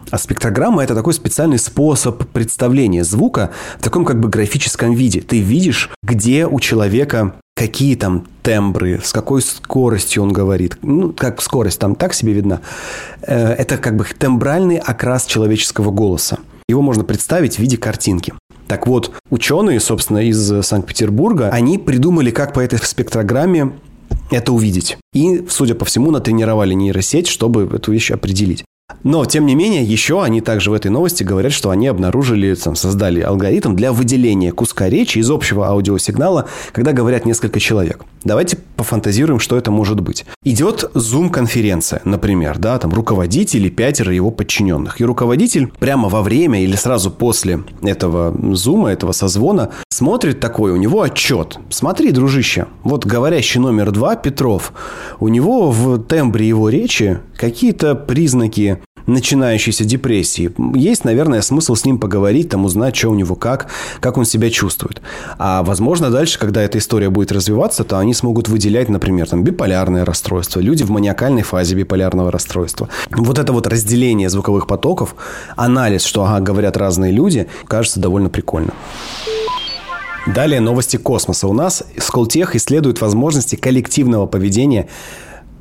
а 0.09 0.17
спектрограмма– 0.17 0.83
это 0.83 0.93
такой 0.93 1.13
специальный 1.13 1.57
способ 1.57 2.27
представления 2.27 3.03
звука 3.03 3.51
в 3.79 3.83
таком 3.83 4.03
как 4.03 4.19
бы 4.19 4.27
графическом 4.27 4.93
виде. 4.93 5.21
Ты 5.21 5.39
видишь, 5.39 5.89
где 6.03 6.45
у 6.45 6.59
человека 6.59 7.35
какие 7.55 7.95
там 7.95 8.27
тембры, 8.41 8.99
с 9.03 9.13
какой 9.13 9.41
скоростью 9.41 10.23
он 10.23 10.33
говорит. 10.33 10.77
Ну, 10.81 11.13
как 11.13 11.41
скорость 11.41 11.79
там 11.79 11.95
так 11.95 12.13
себе 12.13 12.33
видна. 12.33 12.61
Э, 13.21 13.53
это 13.53 13.77
как 13.77 13.95
бы 13.95 14.05
тембральный 14.17 14.77
окрас 14.77 15.25
человеческого 15.25 15.91
голоса. 15.91 16.39
Его 16.67 16.81
можно 16.81 17.03
представить 17.03 17.55
в 17.55 17.59
виде 17.59 17.77
картинки. 17.77 18.33
Так 18.71 18.87
вот, 18.87 19.11
ученые, 19.29 19.81
собственно, 19.81 20.19
из 20.19 20.65
Санкт-Петербурга, 20.65 21.49
они 21.49 21.77
придумали, 21.77 22.31
как 22.31 22.53
по 22.53 22.61
этой 22.61 22.79
спектрограмме 22.79 23.73
это 24.31 24.53
увидеть. 24.53 24.97
И, 25.13 25.45
судя 25.49 25.75
по 25.75 25.83
всему, 25.83 26.09
натренировали 26.09 26.73
нейросеть, 26.73 27.27
чтобы 27.27 27.69
эту 27.75 27.91
вещь 27.91 28.11
определить. 28.11 28.63
Но, 29.03 29.25
тем 29.25 29.45
не 29.45 29.55
менее, 29.55 29.83
еще 29.83 30.23
они 30.23 30.41
также 30.41 30.71
в 30.71 30.73
этой 30.73 30.91
новости 30.91 31.23
говорят, 31.23 31.51
что 31.51 31.69
они 31.69 31.87
обнаружили, 31.87 32.53
там, 32.55 32.75
создали 32.75 33.21
алгоритм 33.21 33.75
для 33.75 33.91
выделения 33.91 34.51
куска 34.51 34.89
речи 34.89 35.19
из 35.19 35.29
общего 35.29 35.67
аудиосигнала, 35.67 36.47
когда 36.71 36.91
говорят 36.93 37.25
несколько 37.25 37.59
человек. 37.59 38.03
Давайте 38.23 38.57
пофантазируем, 38.75 39.39
что 39.39 39.57
это 39.57 39.71
может 39.71 39.99
быть. 40.01 40.25
Идет 40.43 40.91
Zoom-конференция, 40.93 42.01
например, 42.05 42.57
да, 42.57 42.77
там 42.77 42.93
руководитель 42.93 43.65
и 43.65 43.69
пятеро 43.69 44.13
его 44.13 44.31
подчиненных. 44.31 45.01
И 45.01 45.05
руководитель 45.05 45.71
прямо 45.79 46.09
во 46.09 46.21
время 46.21 46.63
или 46.63 46.75
сразу 46.75 47.09
после 47.09 47.63
этого 47.81 48.31
Zoom, 48.31 48.87
этого 48.87 49.11
созвона, 49.11 49.71
смотрит 49.89 50.39
такой, 50.39 50.71
у 50.71 50.77
него 50.77 51.01
отчет. 51.01 51.57
Смотри, 51.69 52.11
дружище, 52.11 52.67
вот 52.83 53.05
говорящий 53.05 53.59
номер 53.59 53.91
два, 53.91 54.15
Петров, 54.15 54.73
у 55.19 55.27
него 55.27 55.71
в 55.71 55.99
тембре 56.03 56.47
его 56.47 56.69
речи 56.69 57.19
какие-то 57.35 57.95
признаки 57.95 58.80
начинающейся 59.07 59.83
депрессии. 59.83 60.51
Есть, 60.75 61.05
наверное, 61.05 61.41
смысл 61.41 61.75
с 61.75 61.85
ним 61.85 61.99
поговорить, 61.99 62.49
там 62.49 62.65
узнать, 62.65 62.95
что 62.95 63.09
у 63.09 63.15
него 63.15 63.35
как, 63.35 63.67
как 63.99 64.17
он 64.17 64.25
себя 64.25 64.49
чувствует. 64.49 65.01
А 65.37 65.63
возможно, 65.63 66.09
дальше, 66.09 66.39
когда 66.39 66.61
эта 66.61 66.77
история 66.77 67.09
будет 67.09 67.31
развиваться, 67.31 67.83
то 67.83 67.97
они 67.97 68.13
смогут 68.13 68.49
выделять, 68.49 68.89
например, 68.89 69.27
там, 69.27 69.43
биполярное 69.43 70.05
расстройство, 70.05 70.59
люди 70.59 70.83
в 70.83 70.89
маниакальной 70.89 71.43
фазе 71.43 71.75
биполярного 71.75 72.31
расстройства. 72.31 72.89
Вот 73.11 73.39
это 73.39 73.53
вот 73.53 73.67
разделение 73.67 74.29
звуковых 74.29 74.67
потоков, 74.67 75.15
анализ, 75.55 76.03
что, 76.03 76.23
ага, 76.23 76.39
говорят 76.39 76.77
разные 76.77 77.11
люди, 77.11 77.47
кажется 77.67 77.99
довольно 77.99 78.29
прикольно. 78.29 78.73
Далее 80.27 80.59
новости 80.59 80.97
космоса. 80.97 81.47
У 81.47 81.53
нас 81.53 81.83
Сколтех 81.97 82.55
исследует 82.55 83.01
возможности 83.01 83.55
коллективного 83.55 84.27
поведения 84.27 84.87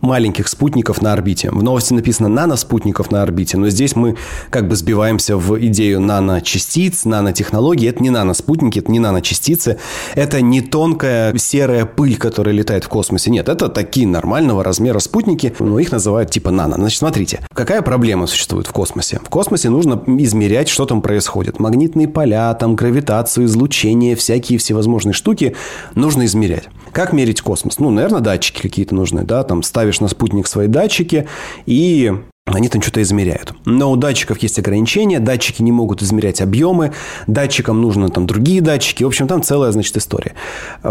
маленьких 0.00 0.48
спутников 0.48 1.02
на 1.02 1.12
орбите. 1.12 1.50
В 1.50 1.62
новости 1.62 1.92
написано 1.92 2.28
наноспутников 2.28 3.10
на 3.10 3.22
орбите, 3.22 3.56
но 3.56 3.68
здесь 3.68 3.96
мы 3.96 4.16
как 4.50 4.68
бы 4.68 4.76
сбиваемся 4.76 5.36
в 5.36 5.58
идею 5.66 6.00
наночастиц, 6.00 7.04
нанотехнологий. 7.04 7.88
Это 7.88 8.02
не 8.02 8.10
наноспутники, 8.10 8.78
это 8.78 8.90
не 8.90 8.98
наночастицы, 8.98 9.78
это 10.14 10.40
не 10.40 10.60
тонкая 10.60 11.36
серая 11.38 11.86
пыль, 11.86 12.16
которая 12.16 12.54
летает 12.54 12.84
в 12.84 12.88
космосе. 12.88 13.30
Нет, 13.30 13.48
это 13.48 13.68
такие 13.68 14.06
нормального 14.06 14.64
размера 14.64 14.98
спутники, 14.98 15.54
но 15.58 15.78
их 15.78 15.92
называют 15.92 16.30
типа 16.30 16.50
нано. 16.50 16.76
Значит, 16.76 16.98
смотрите, 16.98 17.40
какая 17.54 17.82
проблема 17.82 18.26
существует 18.26 18.66
в 18.66 18.72
космосе? 18.72 19.20
В 19.24 19.28
космосе 19.28 19.70
нужно 19.70 20.02
измерять, 20.06 20.68
что 20.68 20.86
там 20.86 21.02
происходит. 21.02 21.58
Магнитные 21.58 22.08
поля, 22.08 22.52
там 22.54 22.76
гравитацию, 22.76 23.46
излучение, 23.46 24.16
всякие 24.16 24.58
всевозможные 24.58 25.12
штуки 25.12 25.54
нужно 25.94 26.24
измерять. 26.24 26.68
Как 26.92 27.12
мерить 27.12 27.40
космос? 27.40 27.78
Ну, 27.78 27.90
наверное, 27.90 28.20
датчики 28.20 28.62
какие-то 28.62 28.94
нужны, 28.94 29.22
да, 29.24 29.42
там 29.44 29.62
ставишь 29.62 30.00
на 30.00 30.08
спутник 30.08 30.46
свои 30.46 30.66
датчики 30.66 31.28
и 31.66 32.12
они 32.54 32.68
там 32.68 32.82
что-то 32.82 33.02
измеряют. 33.02 33.54
Но 33.64 33.90
у 33.90 33.96
датчиков 33.96 34.38
есть 34.38 34.58
ограничения, 34.58 35.20
датчики 35.20 35.62
не 35.62 35.72
могут 35.72 36.02
измерять 36.02 36.40
объемы, 36.40 36.92
датчикам 37.26 37.80
нужны 37.80 38.08
там 38.08 38.26
другие 38.26 38.60
датчики. 38.60 39.04
В 39.04 39.06
общем, 39.06 39.28
там 39.28 39.42
целая, 39.42 39.72
значит, 39.72 39.96
история. 39.96 40.34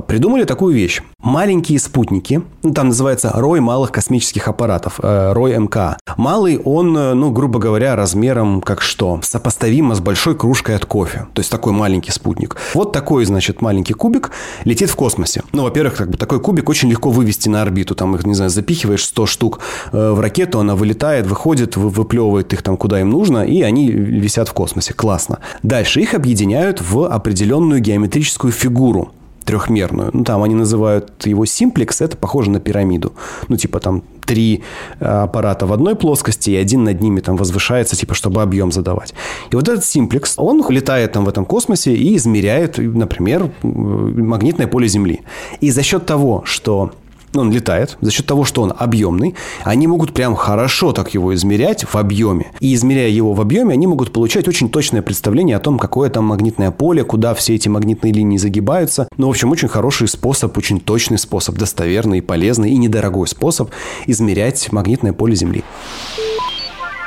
Придумали 0.07 0.43
такую 0.45 0.75
вещь. 0.75 1.01
Маленькие 1.21 1.79
спутники, 1.79 2.41
ну, 2.63 2.73
там 2.73 2.87
называется 2.87 3.31
рой 3.33 3.59
малых 3.59 3.91
космических 3.91 4.47
аппаратов, 4.47 4.99
э, 5.01 5.33
рой 5.33 5.57
МК. 5.57 5.97
Малый, 6.17 6.57
он, 6.57 6.97
э, 6.97 7.13
ну, 7.13 7.31
грубо 7.31 7.59
говоря, 7.59 7.95
размером 7.95 8.61
как 8.61 8.81
что? 8.81 9.19
Сопоставимо 9.21 9.95
с 9.95 9.99
большой 9.99 10.35
кружкой 10.35 10.75
от 10.75 10.85
кофе. 10.85 11.27
То 11.33 11.41
есть, 11.41 11.51
такой 11.51 11.73
маленький 11.73 12.11
спутник. 12.11 12.55
Вот 12.73 12.91
такой, 12.93 13.25
значит, 13.25 13.61
маленький 13.61 13.93
кубик 13.93 14.31
летит 14.63 14.89
в 14.89 14.95
космосе. 14.95 15.43
Ну, 15.51 15.63
во-первых, 15.63 15.95
как 15.95 16.09
бы 16.09 16.17
такой 16.17 16.39
кубик 16.39 16.69
очень 16.69 16.89
легко 16.89 17.09
вывести 17.09 17.49
на 17.49 17.61
орбиту. 17.61 17.95
Там 17.95 18.15
их, 18.15 18.25
не 18.25 18.33
знаю, 18.33 18.49
запихиваешь 18.49 19.03
100 19.05 19.25
штук 19.25 19.59
э, 19.91 20.11
в 20.11 20.19
ракету, 20.19 20.59
она 20.59 20.75
вылетает, 20.75 21.27
выходит 21.27 21.48
выходит, 21.49 21.77
выплевывает 21.77 22.53
их 22.53 22.61
там 22.61 22.77
куда 22.77 23.01
им 23.01 23.09
нужно, 23.09 23.43
и 23.43 23.63
они 23.63 23.91
висят 23.91 24.49
в 24.49 24.53
космосе. 24.53 24.93
Классно. 24.93 25.39
Дальше 25.63 26.01
их 26.01 26.13
объединяют 26.13 26.81
в 26.81 27.07
определенную 27.07 27.81
геометрическую 27.81 28.51
фигуру 28.51 29.11
трехмерную. 29.45 30.11
Ну, 30.13 30.23
там 30.23 30.43
они 30.43 30.53
называют 30.53 31.25
его 31.25 31.45
симплекс, 31.45 32.01
это 32.01 32.15
похоже 32.17 32.51
на 32.51 32.59
пирамиду. 32.59 33.13
Ну, 33.47 33.57
типа 33.57 33.79
там 33.79 34.03
три 34.27 34.61
э, 34.99 35.05
аппарата 35.05 35.65
в 35.65 35.73
одной 35.73 35.95
плоскости, 35.95 36.51
и 36.51 36.55
один 36.55 36.83
над 36.83 37.01
ними 37.01 37.19
там 37.19 37.35
возвышается, 37.35 37.95
типа, 37.95 38.13
чтобы 38.13 38.43
объем 38.43 38.71
задавать. 38.71 39.15
И 39.51 39.55
вот 39.55 39.67
этот 39.67 39.83
симплекс, 39.83 40.35
он 40.37 40.63
летает 40.69 41.13
там 41.13 41.25
в 41.25 41.29
этом 41.29 41.45
космосе 41.45 41.95
и 41.95 42.15
измеряет, 42.15 42.77
например, 42.77 43.49
магнитное 43.63 44.67
поле 44.67 44.87
Земли. 44.87 45.21
И 45.61 45.71
за 45.71 45.81
счет 45.81 46.05
того, 46.05 46.43
что 46.45 46.91
он 47.33 47.51
летает, 47.51 47.97
за 48.01 48.11
счет 48.11 48.25
того, 48.25 48.45
что 48.45 48.61
он 48.61 48.73
объемный, 48.77 49.35
они 49.63 49.87
могут 49.87 50.13
прям 50.13 50.35
хорошо 50.35 50.91
так 50.91 51.13
его 51.13 51.33
измерять 51.35 51.83
в 51.83 51.95
объеме. 51.95 52.51
И 52.59 52.73
измеряя 52.73 53.09
его 53.09 53.33
в 53.33 53.41
объеме, 53.41 53.73
они 53.73 53.87
могут 53.87 54.11
получать 54.11 54.47
очень 54.47 54.69
точное 54.69 55.01
представление 55.01 55.57
о 55.57 55.59
том, 55.59 55.77
какое 55.77 56.09
там 56.09 56.25
магнитное 56.25 56.71
поле, 56.71 57.03
куда 57.03 57.33
все 57.33 57.55
эти 57.55 57.67
магнитные 57.67 58.13
линии 58.13 58.37
загибаются. 58.37 59.07
Ну, 59.17 59.27
в 59.27 59.31
общем, 59.31 59.51
очень 59.51 59.67
хороший 59.67 60.07
способ, 60.07 60.57
очень 60.57 60.79
точный 60.79 61.17
способ, 61.17 61.55
достоверный, 61.55 62.21
полезный 62.21 62.71
и 62.71 62.77
недорогой 62.77 63.27
способ 63.27 63.71
измерять 64.07 64.71
магнитное 64.71 65.13
поле 65.13 65.35
Земли. 65.35 65.63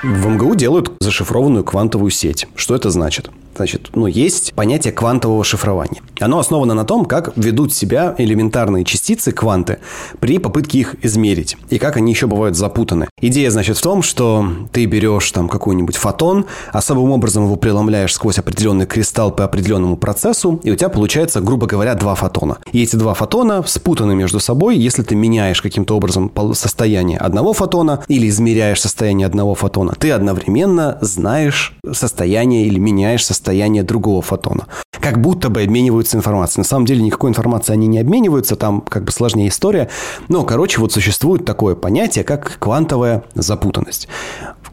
В 0.03 0.27
МГУ 0.27 0.57
делают 0.57 0.93
зашифрованную 1.01 1.63
квантовую 1.63 2.11
сеть. 2.11 2.49
Что 2.57 2.75
это 2.75 2.91
значит? 2.91 3.31
Значит, 3.55 3.91
ну, 3.95 4.07
есть 4.07 4.55
понятие 4.55 4.93
квантового 4.93 5.45
шифрования. 5.45 6.01
Оно 6.21 6.39
основано 6.39 6.75
на 6.75 6.85
том, 6.85 7.05
как 7.05 7.33
ведут 7.37 7.73
себя 7.73 8.15
элементарные 8.17 8.85
частицы, 8.85 9.33
кванты, 9.33 9.79
при 10.21 10.39
попытке 10.39 10.79
их 10.79 10.97
измерить. 11.05 11.57
И 11.69 11.79
как 11.79 11.97
они 11.97 12.13
еще 12.13 12.27
бывают 12.27 12.57
запутаны. 12.57 13.09
Идея, 13.21 13.51
значит, 13.51 13.77
в 13.77 13.83
том, 13.83 14.03
что 14.03 14.47
ты 14.73 14.87
берешь 14.87 15.31
там 15.33 15.49
какой-нибудь 15.49 15.97
фотон, 15.97 16.47
особым 16.73 17.11
образом 17.11 17.45
его 17.45 17.57
преломляешь 17.57 18.15
сквозь 18.15 18.39
определенный 18.39 18.87
кристалл 18.87 19.33
по 19.33 19.45
определенному 19.45 19.97
процессу, 19.97 20.61
и 20.63 20.71
у 20.71 20.77
тебя 20.77 20.89
получается, 20.89 21.41
грубо 21.41 21.67
говоря, 21.67 21.95
два 21.95 22.15
фотона. 22.15 22.59
И 22.73 22.83
эти 22.83 22.97
два 22.97 23.15
фотона 23.15 23.63
спутаны 23.67 24.15
между 24.15 24.41
собой, 24.41 24.79
если 24.79 25.03
ты 25.03 25.15
меняешь 25.15 25.61
каким-то 25.61 25.97
образом 25.97 26.33
состояние 26.55 27.19
одного 27.19 27.53
фотона 27.53 28.03
или 28.09 28.29
измеряешь 28.29 28.81
состояние 28.81 29.27
одного 29.27 29.55
фотона, 29.55 29.95
ты 29.99 30.11
одновременно 30.11 30.99
знаешь 31.01 31.75
состояние 31.93 32.67
или 32.67 32.79
меняешь 32.79 33.25
состояние 33.25 33.42
состояние 33.43 33.83
другого 33.83 34.23
фотона. 34.23 34.69
Как 35.01 35.21
будто 35.21 35.51
бы 35.51 35.63
обмениваются 35.63 36.17
информацией. 36.17 36.61
На 36.61 36.69
самом 36.69 36.87
деле 36.87 37.03
никакой 37.03 37.31
информации 37.31 37.73
они 37.73 37.89
не 37.89 37.99
обмениваются, 37.99 38.55
там 38.55 38.81
как 38.81 39.03
бы 39.03 39.11
сложнее 39.11 39.49
история. 39.49 39.89
Но, 40.29 40.45
короче, 40.45 40.81
вот 40.81 40.93
существует 40.93 41.45
такое 41.45 41.75
понятие, 41.75 42.23
как 42.23 42.59
квантовая 42.61 43.25
запутанность. 43.35 44.07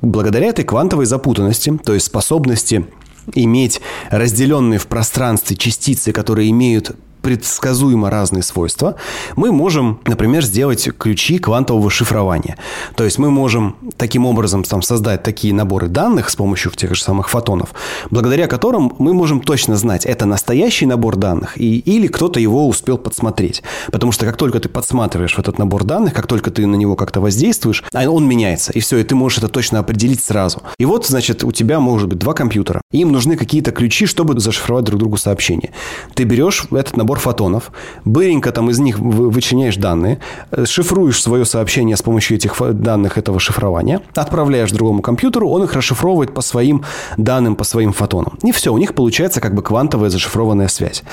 Благодаря 0.04 0.48
этой 0.48 0.66
квантовой 0.66 1.08
запутанности, 1.08 1.76
то 1.84 1.96
есть 1.96 2.06
способности 2.06 2.86
иметь 3.34 3.82
разделенные 4.12 4.78
в 4.78 4.86
пространстве 4.86 5.58
частицы, 5.58 6.12
которые 6.12 6.52
имеют 6.52 6.96
предсказуемо 7.22 8.10
разные 8.10 8.44
свойства, 8.44 8.96
мы 9.36 9.52
можем, 9.52 10.00
например, 10.06 10.44
сделать 10.44 10.90
ключи 10.98 11.38
квантового 11.38 11.90
шифрования. 11.90 12.58
То 12.96 13.04
есть 13.04 13.18
мы 13.18 13.30
можем 13.30 13.76
таким 13.98 14.26
образом 14.26 14.64
там, 14.64 14.82
создать 14.82 15.24
такие 15.24 15.54
наборы 15.54 15.88
данных 15.88 16.30
с 16.30 16.36
помощью 16.36 16.72
тех 16.80 16.96
же 16.96 17.02
самых 17.02 17.30
фотонов, 17.30 17.74
благодаря 18.10 18.48
которым 18.48 18.94
мы 19.00 19.14
можем 19.14 19.42
точно 19.42 19.76
знать, 19.76 20.06
это 20.06 20.26
настоящий 20.26 20.86
набор 20.86 21.16
данных 21.16 21.60
и, 21.60 21.80
или 21.80 22.08
кто-то 22.08 22.40
его 22.40 22.68
успел 22.68 22.98
подсмотреть. 22.98 23.64
Потому 23.92 24.12
что 24.12 24.26
как 24.26 24.38
только 24.38 24.60
ты 24.60 24.70
подсматриваешь 24.70 25.36
в 25.36 25.40
этот 25.40 25.58
набор 25.58 25.84
данных, 25.84 26.14
как 26.14 26.28
только 26.28 26.52
ты 26.52 26.66
на 26.66 26.76
него 26.76 26.96
как-то 26.96 27.22
воздействуешь, 27.22 27.84
а 27.94 28.10
он 28.10 28.28
меняется, 28.28 28.72
и 28.72 28.80
все, 28.80 28.98
и 28.98 29.04
ты 29.04 29.16
можешь 29.16 29.40
это 29.40 29.48
точно 29.48 29.80
определить 29.80 30.24
сразу. 30.24 30.62
И 30.78 30.86
вот, 30.86 31.06
значит, 31.06 31.44
у 31.44 31.52
тебя 31.52 31.80
может 31.80 32.08
быть 32.08 32.20
два 32.20 32.34
компьютера. 32.34 32.82
Им 32.92 33.12
нужны 33.12 33.36
какие-то 33.36 33.72
ключи, 33.72 34.06
чтобы 34.06 34.40
зашифровать 34.40 34.86
друг 34.86 35.00
другу 35.00 35.18
сообщения. 35.18 35.72
Ты 36.14 36.24
берешь 36.24 36.66
этот 36.72 36.96
набор 36.98 37.09
набор 37.10 37.20
фотонов, 37.20 37.72
быренько 38.06 38.52
там 38.52 38.70
из 38.70 38.80
них 38.80 39.00
вычленяешь 39.00 39.78
данные, 39.78 40.20
э, 40.52 40.66
шифруешь 40.66 41.22
свое 41.22 41.44
сообщение 41.44 41.96
с 41.96 42.02
помощью 42.02 42.38
этих 42.38 42.54
данных 42.74 43.18
этого 43.18 43.40
шифрования, 43.40 44.02
отправляешь 44.16 44.72
другому 44.72 45.02
компьютеру, 45.02 45.50
он 45.50 45.64
их 45.64 45.74
расшифровывает 45.74 46.34
по 46.34 46.42
своим 46.42 46.84
данным, 47.18 47.56
по 47.56 47.64
своим 47.64 47.94
фотонам. 47.94 48.38
И 48.44 48.52
все, 48.52 48.72
у 48.72 48.78
них 48.78 48.94
получается 48.94 49.42
как 49.42 49.56
бы 49.56 49.64
квантовая 49.64 50.10
зашифрованная 50.10 50.68
связь. 50.68 51.04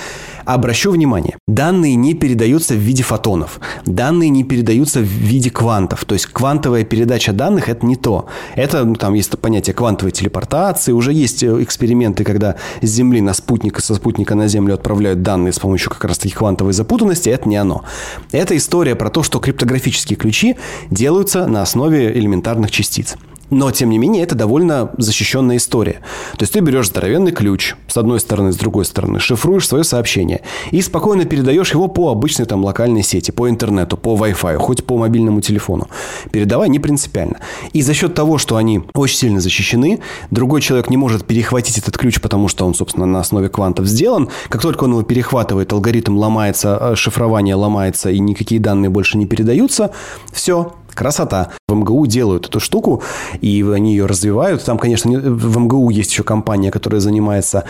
Обращу 0.46 0.92
внимание, 0.92 1.36
данные 1.48 1.96
не 1.96 2.14
передаются 2.14 2.74
в 2.74 2.76
виде 2.76 3.02
фотонов, 3.02 3.58
данные 3.84 4.30
не 4.30 4.44
передаются 4.44 5.00
в 5.00 5.02
виде 5.02 5.50
квантов, 5.50 6.04
то 6.04 6.12
есть 6.12 6.26
квантовая 6.26 6.84
передача 6.84 7.32
данных 7.32 7.68
это 7.68 7.84
не 7.84 7.96
то. 7.96 8.26
Это, 8.54 8.84
ну, 8.84 8.94
там 8.94 9.14
есть 9.14 9.36
понятие 9.40 9.74
квантовой 9.74 10.12
телепортации, 10.12 10.92
уже 10.92 11.12
есть 11.12 11.42
э, 11.42 11.62
эксперименты, 11.64 12.22
когда 12.22 12.54
с 12.80 12.86
Земли 12.86 13.20
на 13.20 13.34
спутник 13.34 13.80
и 13.80 13.82
со 13.82 13.96
спутника 13.96 14.36
на 14.36 14.46
Землю 14.46 14.74
отправляют 14.74 15.22
данные 15.22 15.52
с 15.52 15.58
помощью 15.58 15.90
как 15.90 16.04
раз 16.04 16.18
таки 16.18 16.32
квантовой 16.32 16.74
запутанности, 16.74 17.28
это 17.28 17.48
не 17.48 17.56
оно. 17.56 17.82
Это 18.30 18.56
история 18.56 18.94
про 18.94 19.10
то, 19.10 19.24
что 19.24 19.40
криптографические 19.40 20.16
ключи 20.16 20.54
делаются 20.90 21.48
на 21.48 21.62
основе 21.62 22.16
элементарных 22.16 22.70
частиц. 22.70 23.16
Но, 23.50 23.70
тем 23.70 23.90
не 23.90 23.98
менее, 23.98 24.22
это 24.22 24.34
довольно 24.34 24.90
защищенная 24.98 25.56
история. 25.56 26.00
То 26.36 26.42
есть 26.42 26.52
ты 26.52 26.60
берешь 26.60 26.88
здоровенный 26.88 27.32
ключ 27.32 27.74
с 27.86 27.96
одной 27.96 28.20
стороны, 28.20 28.52
с 28.52 28.56
другой 28.56 28.84
стороны, 28.84 29.20
шифруешь 29.20 29.66
свое 29.66 29.84
сообщение 29.84 30.42
и 30.70 30.82
спокойно 30.82 31.24
передаешь 31.24 31.72
его 31.72 31.88
по 31.88 32.10
обычной 32.10 32.46
там 32.46 32.64
локальной 32.64 33.02
сети, 33.02 33.30
по 33.30 33.48
интернету, 33.48 33.96
по 33.96 34.16
Wi-Fi, 34.16 34.56
хоть 34.56 34.84
по 34.84 34.98
мобильному 34.98 35.40
телефону. 35.40 35.88
Передавай 36.32 36.68
не 36.68 36.78
принципиально. 36.78 37.38
И 37.72 37.82
за 37.82 37.94
счет 37.94 38.14
того, 38.14 38.38
что 38.38 38.56
они 38.56 38.82
очень 38.94 39.16
сильно 39.16 39.40
защищены, 39.40 40.00
другой 40.30 40.60
человек 40.60 40.90
не 40.90 40.96
может 40.96 41.24
перехватить 41.24 41.78
этот 41.78 41.96
ключ, 41.96 42.20
потому 42.20 42.48
что 42.48 42.66
он, 42.66 42.74
собственно, 42.74 43.06
на 43.06 43.20
основе 43.20 43.48
квантов 43.48 43.86
сделан. 43.86 44.28
Как 44.48 44.60
только 44.60 44.84
он 44.84 44.90
его 44.90 45.02
перехватывает, 45.02 45.72
алгоритм 45.72 46.18
ломается, 46.18 46.78
э, 46.80 46.94
шифрование 46.96 47.54
ломается 47.54 48.10
и 48.10 48.18
никакие 48.18 48.60
данные 48.60 48.90
больше 48.90 49.18
не 49.18 49.26
передаются, 49.26 49.92
все, 50.32 50.72
Красота. 50.96 51.50
В 51.68 51.74
МГУ 51.74 52.06
делают 52.06 52.46
эту 52.46 52.60
штуку, 52.60 53.02
и 53.40 53.66
они 53.74 53.90
ее 53.90 54.06
развивают. 54.06 54.64
Там, 54.64 54.78
конечно, 54.78 55.10
в 55.10 55.58
МГУ 55.58 55.90
есть 55.90 56.12
еще 56.12 56.22
компания, 56.22 56.70
которая 56.70 57.00
занимается, 57.00 57.64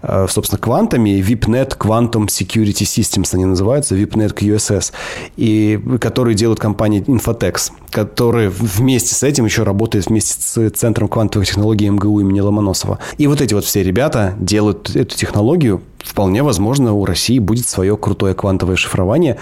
э, 0.00 0.26
собственно, 0.30 0.58
квантами. 0.58 1.20
VIPNet 1.20 1.76
Quantum 1.76 2.28
Security 2.28 2.84
Systems 2.84 3.34
они 3.34 3.44
называются, 3.44 3.94
VIPNet 3.94 4.32
QSS. 4.32 4.92
И 5.36 5.78
которые 6.00 6.34
делают 6.34 6.60
компания 6.60 7.00
Infotex, 7.00 7.72
которая 7.90 8.48
вместе 8.48 9.14
с 9.14 9.22
этим 9.22 9.44
еще 9.44 9.64
работает 9.64 10.06
вместе 10.06 10.32
с 10.40 10.70
Центром 10.70 11.08
квантовых 11.08 11.46
технологий 11.46 11.90
МГУ 11.90 12.20
имени 12.20 12.40
Ломоносова. 12.40 13.00
И 13.18 13.26
вот 13.26 13.42
эти 13.42 13.52
вот 13.52 13.66
все 13.66 13.82
ребята 13.82 14.34
делают 14.38 14.96
эту 14.96 15.14
технологию, 15.14 15.82
вполне 16.04 16.42
возможно, 16.42 16.92
у 16.92 17.04
России 17.04 17.38
будет 17.38 17.66
свое 17.66 17.96
крутое 17.96 18.34
квантовое 18.34 18.76
шифрование, 18.76 19.38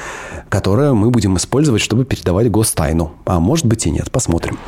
которое 0.48 0.92
мы 0.92 1.10
будем 1.10 1.36
использовать, 1.36 1.80
чтобы 1.80 2.04
передавать 2.04 2.50
гостайну. 2.50 3.12
А 3.24 3.40
может 3.40 3.66
быть 3.66 3.86
и 3.86 3.90
нет, 3.90 3.99
посмотрим. 4.08 4.58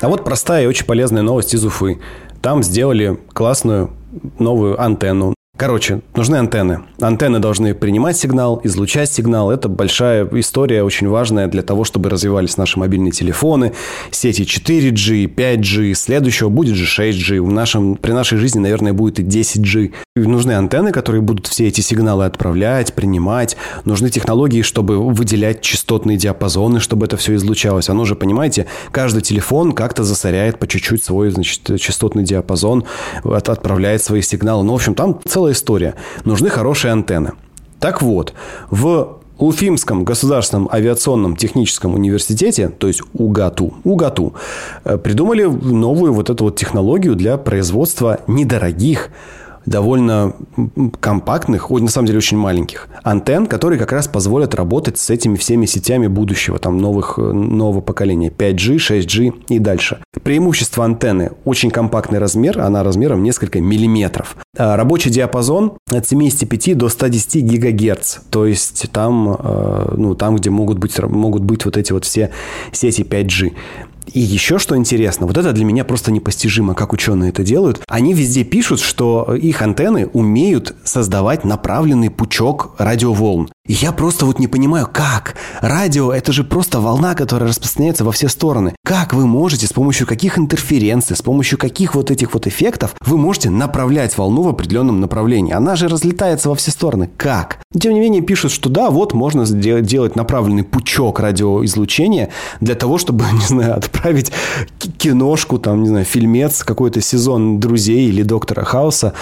А 0.00 0.08
вот 0.08 0.24
простая 0.24 0.64
и 0.64 0.66
очень 0.66 0.86
полезная 0.86 1.22
новость 1.22 1.54
из 1.54 1.64
Уфы. 1.64 2.00
Там 2.42 2.62
сделали 2.62 3.18
классную 3.32 3.90
новую 4.38 4.80
антенну 4.80 5.34
Короче, 5.56 6.00
нужны 6.16 6.34
антенны. 6.34 6.80
Антенны 7.00 7.38
должны 7.38 7.74
принимать 7.74 8.16
сигнал, 8.16 8.60
излучать 8.64 9.12
сигнал. 9.12 9.52
Это 9.52 9.68
большая 9.68 10.28
история, 10.32 10.82
очень 10.82 11.08
важная 11.08 11.46
для 11.46 11.62
того, 11.62 11.84
чтобы 11.84 12.10
развивались 12.10 12.56
наши 12.56 12.76
мобильные 12.76 13.12
телефоны, 13.12 13.72
сети 14.10 14.42
4G, 14.42 15.32
5G, 15.32 15.94
следующего 15.94 16.48
будет 16.48 16.74
же 16.74 16.86
6G. 16.86 17.40
В 17.40 17.52
нашем, 17.52 17.94
при 17.94 18.10
нашей 18.10 18.38
жизни, 18.38 18.58
наверное, 18.58 18.92
будет 18.92 19.20
и 19.20 19.22
10G. 19.22 19.92
И 20.16 20.20
нужны 20.20 20.52
антенны, 20.52 20.90
которые 20.90 21.22
будут 21.22 21.46
все 21.46 21.68
эти 21.68 21.80
сигналы 21.80 22.24
отправлять, 22.24 22.92
принимать. 22.94 23.56
Нужны 23.84 24.10
технологии, 24.10 24.62
чтобы 24.62 24.98
выделять 24.98 25.60
частотные 25.60 26.16
диапазоны, 26.16 26.80
чтобы 26.80 27.06
это 27.06 27.16
все 27.16 27.36
излучалось. 27.36 27.88
Оно 27.88 28.04
же, 28.04 28.16
понимаете, 28.16 28.66
каждый 28.90 29.22
телефон 29.22 29.70
как-то 29.70 30.02
засоряет 30.02 30.58
по 30.58 30.66
чуть-чуть 30.66 31.04
свой, 31.04 31.30
значит, 31.30 31.80
частотный 31.80 32.24
диапазон, 32.24 32.84
отправляет 33.22 34.02
свои 34.02 34.20
сигналы. 34.20 34.64
Ну, 34.64 34.72
в 34.72 34.76
общем, 34.76 34.96
там 34.96 35.20
целая 35.44 35.52
история. 35.52 35.94
Нужны 36.24 36.48
хорошие 36.48 36.92
антенны. 36.92 37.32
Так 37.80 38.02
вот, 38.02 38.32
в 38.70 39.18
Уфимском 39.36 40.04
государственном 40.04 40.68
авиационном 40.72 41.36
техническом 41.36 41.94
университете, 41.94 42.68
то 42.68 42.86
есть 42.86 43.02
УГАТУ, 43.14 43.74
УГАТУ, 43.84 44.34
э, 44.84 44.96
придумали 44.96 45.44
новую 45.44 46.12
вот 46.12 46.30
эту 46.30 46.44
вот 46.44 46.56
технологию 46.56 47.16
для 47.16 47.36
производства 47.36 48.20
недорогих 48.28 49.10
довольно 49.66 50.34
компактных, 51.00 51.70
на 51.70 51.88
самом 51.88 52.06
деле 52.06 52.18
очень 52.18 52.36
маленьких 52.36 52.88
антенн, 53.02 53.46
которые 53.46 53.78
как 53.78 53.92
раз 53.92 54.08
позволят 54.08 54.54
работать 54.54 54.98
с 54.98 55.10
этими 55.10 55.36
всеми 55.36 55.66
сетями 55.66 56.06
будущего, 56.06 56.58
там 56.58 56.78
новых, 56.78 57.18
нового 57.18 57.80
поколения, 57.80 58.30
5G, 58.30 58.76
6G 58.76 59.34
и 59.48 59.58
дальше. 59.58 59.98
Преимущество 60.22 60.84
антенны– 60.84 61.32
очень 61.44 61.70
компактный 61.70 62.18
размер, 62.18 62.60
она 62.60 62.82
размером 62.82 63.22
несколько 63.22 63.60
миллиметров. 63.60 64.36
А 64.56 64.76
рабочий 64.76 65.10
диапазон 65.10 65.74
от 65.90 66.06
75 66.06 66.76
до 66.76 66.88
110 66.88 67.42
гигагерц, 67.42 68.18
то 68.30 68.46
есть 68.46 68.90
там, 68.92 69.36
э, 69.38 69.94
ну, 69.96 70.14
там 70.14 70.36
где 70.36 70.50
могут 70.50 70.78
быть, 70.78 70.98
могут 70.98 71.42
быть 71.42 71.64
вот 71.64 71.76
эти 71.76 71.92
вот 71.92 72.04
все 72.04 72.30
сети 72.72 73.02
5G. 73.02 73.52
И 74.12 74.20
еще 74.20 74.58
что 74.58 74.76
интересно, 74.76 75.26
вот 75.26 75.36
это 75.36 75.52
для 75.52 75.64
меня 75.64 75.84
просто 75.84 76.12
непостижимо, 76.12 76.74
как 76.74 76.92
ученые 76.92 77.30
это 77.30 77.42
делают. 77.42 77.82
Они 77.88 78.14
везде 78.14 78.44
пишут, 78.44 78.80
что 78.80 79.34
их 79.34 79.62
антенны 79.62 80.06
умеют 80.06 80.74
создавать 80.84 81.44
направленный 81.44 82.10
пучок 82.10 82.74
радиоволн. 82.78 83.50
Я 83.66 83.92
просто 83.92 84.26
вот 84.26 84.38
не 84.38 84.46
понимаю, 84.46 84.86
как? 84.92 85.36
Радио– 85.62 86.12
это 86.12 86.32
же 86.32 86.44
просто 86.44 86.80
волна, 86.80 87.14
которая 87.14 87.48
распространяется 87.48 88.04
во 88.04 88.12
все 88.12 88.28
стороны. 88.28 88.76
Как 88.84 89.14
вы 89.14 89.26
можете, 89.26 89.66
с 89.66 89.72
помощью 89.72 90.06
каких 90.06 90.38
интерференций, 90.38 91.16
с 91.16 91.22
помощью 91.22 91.56
каких 91.56 91.94
вот 91.94 92.10
этих 92.10 92.34
вот 92.34 92.46
эффектов 92.46 92.94
вы 93.00 93.16
можете 93.16 93.48
направлять 93.48 94.18
волну 94.18 94.42
в 94.42 94.48
определенном 94.48 95.00
направлении? 95.00 95.54
Она 95.54 95.76
же 95.76 95.88
разлетается 95.88 96.50
во 96.50 96.56
все 96.56 96.72
стороны. 96.72 97.08
Как? 97.16 97.60
Тем 97.72 97.94
не 97.94 98.00
менее, 98.00 98.20
пишут, 98.20 98.52
что 98.52 98.68
да, 98.68 98.90
вот 98.90 99.14
можно 99.14 99.46
делать 99.46 100.14
направленный 100.14 100.62
пучок 100.62 101.20
радиоизлучения 101.20 102.28
для 102.60 102.74
того, 102.74 102.98
чтобы, 102.98 103.24
не 103.32 103.46
знаю, 103.46 103.78
отправить 103.78 104.30
киношку, 104.98 105.58
там, 105.58 105.84
не 105.84 105.88
знаю, 105.88 106.04
фильмец, 106.04 106.64
какой-то 106.64 107.00
сезон 107.00 107.60
«Друзей» 107.60 108.10
или 108.10 108.22
«Доктора 108.22 108.64
Хауса» 108.64 109.14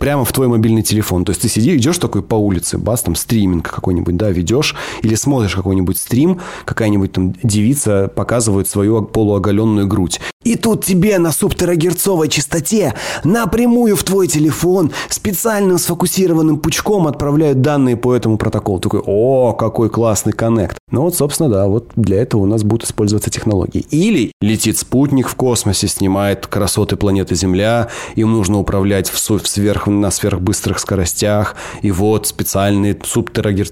прямо 0.00 0.24
в 0.24 0.32
твой 0.32 0.48
мобильный 0.48 0.82
телефон. 0.82 1.24
То 1.24 1.30
есть 1.30 1.42
ты 1.42 1.48
сидишь, 1.48 1.76
идешь 1.76 1.98
такой 1.98 2.24
по 2.24 2.34
улице, 2.34 2.78
бас, 2.78 3.02
там, 3.02 3.14
стриминг 3.14 3.75
какой-нибудь, 3.76 4.16
да, 4.16 4.30
ведешь, 4.30 4.74
или 5.02 5.14
смотришь 5.14 5.54
какой-нибудь 5.54 5.96
стрим, 5.96 6.40
какая-нибудь 6.64 7.12
там 7.12 7.34
девица 7.42 8.10
показывает 8.14 8.68
свою 8.68 9.02
полуоголенную 9.02 9.86
грудь. 9.86 10.20
И 10.46 10.54
тут 10.54 10.84
тебе 10.84 11.18
на 11.18 11.32
субтерагерцовой 11.32 12.28
частоте 12.28 12.94
напрямую 13.24 13.96
в 13.96 14.04
твой 14.04 14.28
телефон 14.28 14.92
специальным 15.08 15.76
сфокусированным 15.76 16.58
пучком 16.58 17.08
отправляют 17.08 17.62
данные 17.62 17.96
по 17.96 18.14
этому 18.14 18.38
протоколу. 18.38 18.78
Такой, 18.78 19.02
о, 19.04 19.54
какой 19.54 19.90
классный 19.90 20.32
коннект. 20.32 20.78
Ну 20.92 21.02
вот, 21.02 21.16
собственно, 21.16 21.48
да, 21.48 21.66
вот 21.66 21.90
для 21.96 22.22
этого 22.22 22.42
у 22.42 22.46
нас 22.46 22.62
будут 22.62 22.86
использоваться 22.86 23.28
технологии. 23.28 23.86
Или 23.90 24.30
летит 24.40 24.78
спутник 24.78 25.28
в 25.28 25.34
космосе, 25.34 25.88
снимает 25.88 26.46
красоты 26.46 26.94
планеты 26.94 27.34
Земля, 27.34 27.88
им 28.14 28.30
нужно 28.30 28.58
управлять 28.58 29.10
в, 29.10 29.18
сверх, 29.18 29.88
на 29.88 30.12
сверхбыстрых 30.12 30.78
скоростях, 30.78 31.56
и 31.82 31.90
вот 31.90 32.28
специальные 32.28 32.96
субтерагерцовые 33.04 33.65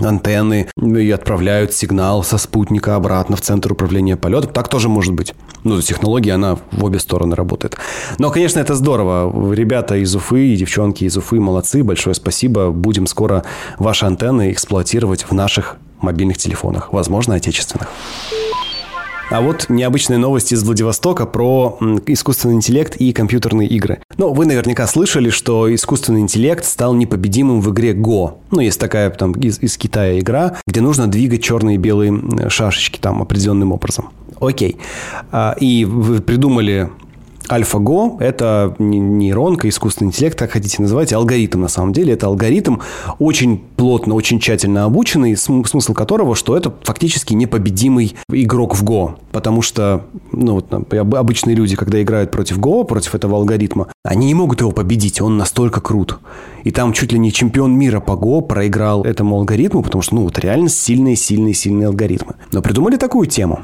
антенны 0.00 0.68
и 0.76 1.10
отправляют 1.10 1.72
сигнал 1.72 2.22
со 2.22 2.38
спутника 2.38 2.96
обратно 2.96 3.36
в 3.36 3.40
центр 3.40 3.72
управления 3.72 4.16
полетом. 4.16 4.52
Так 4.52 4.68
тоже 4.68 4.88
может 4.88 5.14
быть. 5.14 5.34
Ну, 5.64 5.80
технология, 5.80 6.32
она 6.32 6.58
в 6.70 6.84
обе 6.84 6.98
стороны 6.98 7.34
работает. 7.34 7.76
Но, 8.18 8.30
конечно, 8.30 8.60
это 8.60 8.74
здорово. 8.74 9.52
Ребята 9.54 9.96
из 9.96 10.14
Уфы 10.14 10.48
и 10.48 10.56
девчонки 10.56 11.04
из 11.04 11.16
Уфы 11.16 11.40
молодцы. 11.40 11.82
Большое 11.82 12.14
спасибо. 12.14 12.70
Будем 12.70 13.06
скоро 13.06 13.44
ваши 13.78 14.06
антенны 14.06 14.52
эксплуатировать 14.52 15.24
в 15.28 15.32
наших 15.32 15.76
мобильных 16.00 16.38
телефонах, 16.38 16.92
возможно, 16.92 17.34
отечественных. 17.34 17.88
А 19.30 19.42
вот 19.42 19.66
необычная 19.68 20.16
новость 20.16 20.52
из 20.52 20.64
Владивостока 20.64 21.26
про 21.26 21.78
искусственный 22.06 22.54
интеллект 22.54 22.96
и 22.96 23.12
компьютерные 23.12 23.68
игры. 23.68 24.00
Ну, 24.16 24.32
вы 24.32 24.46
наверняка 24.46 24.86
слышали, 24.86 25.28
что 25.28 25.72
искусственный 25.74 26.20
интеллект 26.20 26.64
стал 26.64 26.94
непобедимым 26.94 27.60
в 27.60 27.70
игре 27.70 27.92
Go. 27.92 28.38
Ну, 28.50 28.60
есть 28.60 28.80
такая 28.80 29.10
там 29.10 29.32
из, 29.32 29.58
из 29.58 29.76
Китая 29.76 30.18
игра, 30.18 30.56
где 30.66 30.80
нужно 30.80 31.08
двигать 31.08 31.42
черные 31.42 31.74
и 31.74 31.78
белые 31.78 32.48
шашечки 32.48 32.98
там 32.98 33.20
определенным 33.20 33.72
образом. 33.72 34.08
Окей. 34.40 34.78
А, 35.30 35.54
и 35.60 35.84
вы 35.84 36.22
придумали 36.22 36.88
AlphaGo– 37.48 38.18
это 38.20 38.74
нейронка, 38.78 39.68
искусственный 39.68 40.08
интеллект, 40.08 40.38
как 40.38 40.50
хотите 40.52 40.82
называть, 40.82 41.12
алгоритм 41.12 41.62
на 41.62 41.68
самом 41.68 41.92
деле. 41.92 42.12
Это 42.12 42.26
алгоритм 42.26 42.78
очень 43.18 43.58
плотно, 43.76 44.14
очень 44.14 44.38
тщательно 44.40 44.84
обученный, 44.84 45.36
смысл 45.36 45.92
которого, 45.94 46.34
что 46.34 46.56
это 46.56 46.74
фактически 46.82 47.34
непобедимый 47.34 48.16
игрок 48.30 48.74
в 48.76 48.84
Go. 48.84 49.14
Потому 49.32 49.62
что 49.62 50.04
ну, 50.32 50.54
вот, 50.54 50.72
обычные 50.92 51.56
люди, 51.56 51.76
когда 51.76 52.02
играют 52.02 52.30
против 52.30 52.58
Go, 52.58 52.84
против 52.84 53.14
этого 53.14 53.36
алгоритма, 53.36 53.88
они 54.04 54.26
не 54.26 54.34
могут 54.34 54.60
его 54.60 54.72
победить, 54.72 55.20
он 55.20 55.36
настолько 55.36 55.80
крут. 55.80 56.18
И 56.64 56.70
там 56.70 56.92
чуть 56.92 57.12
ли 57.12 57.18
не 57.18 57.32
чемпион 57.32 57.72
мира 57.72 58.00
по 58.00 58.12
Go 58.12 58.42
проиграл 58.42 59.04
этому 59.04 59.36
алгоритму, 59.36 59.82
потому 59.82 60.02
что 60.02 60.16
ну, 60.16 60.22
вот 60.24 60.38
реально 60.38 60.68
сильные-сильные-сильные 60.68 61.88
алгоритмы. 61.88 62.34
Но 62.52 62.62
придумали 62.62 62.96
такую 62.96 63.26
тему. 63.26 63.60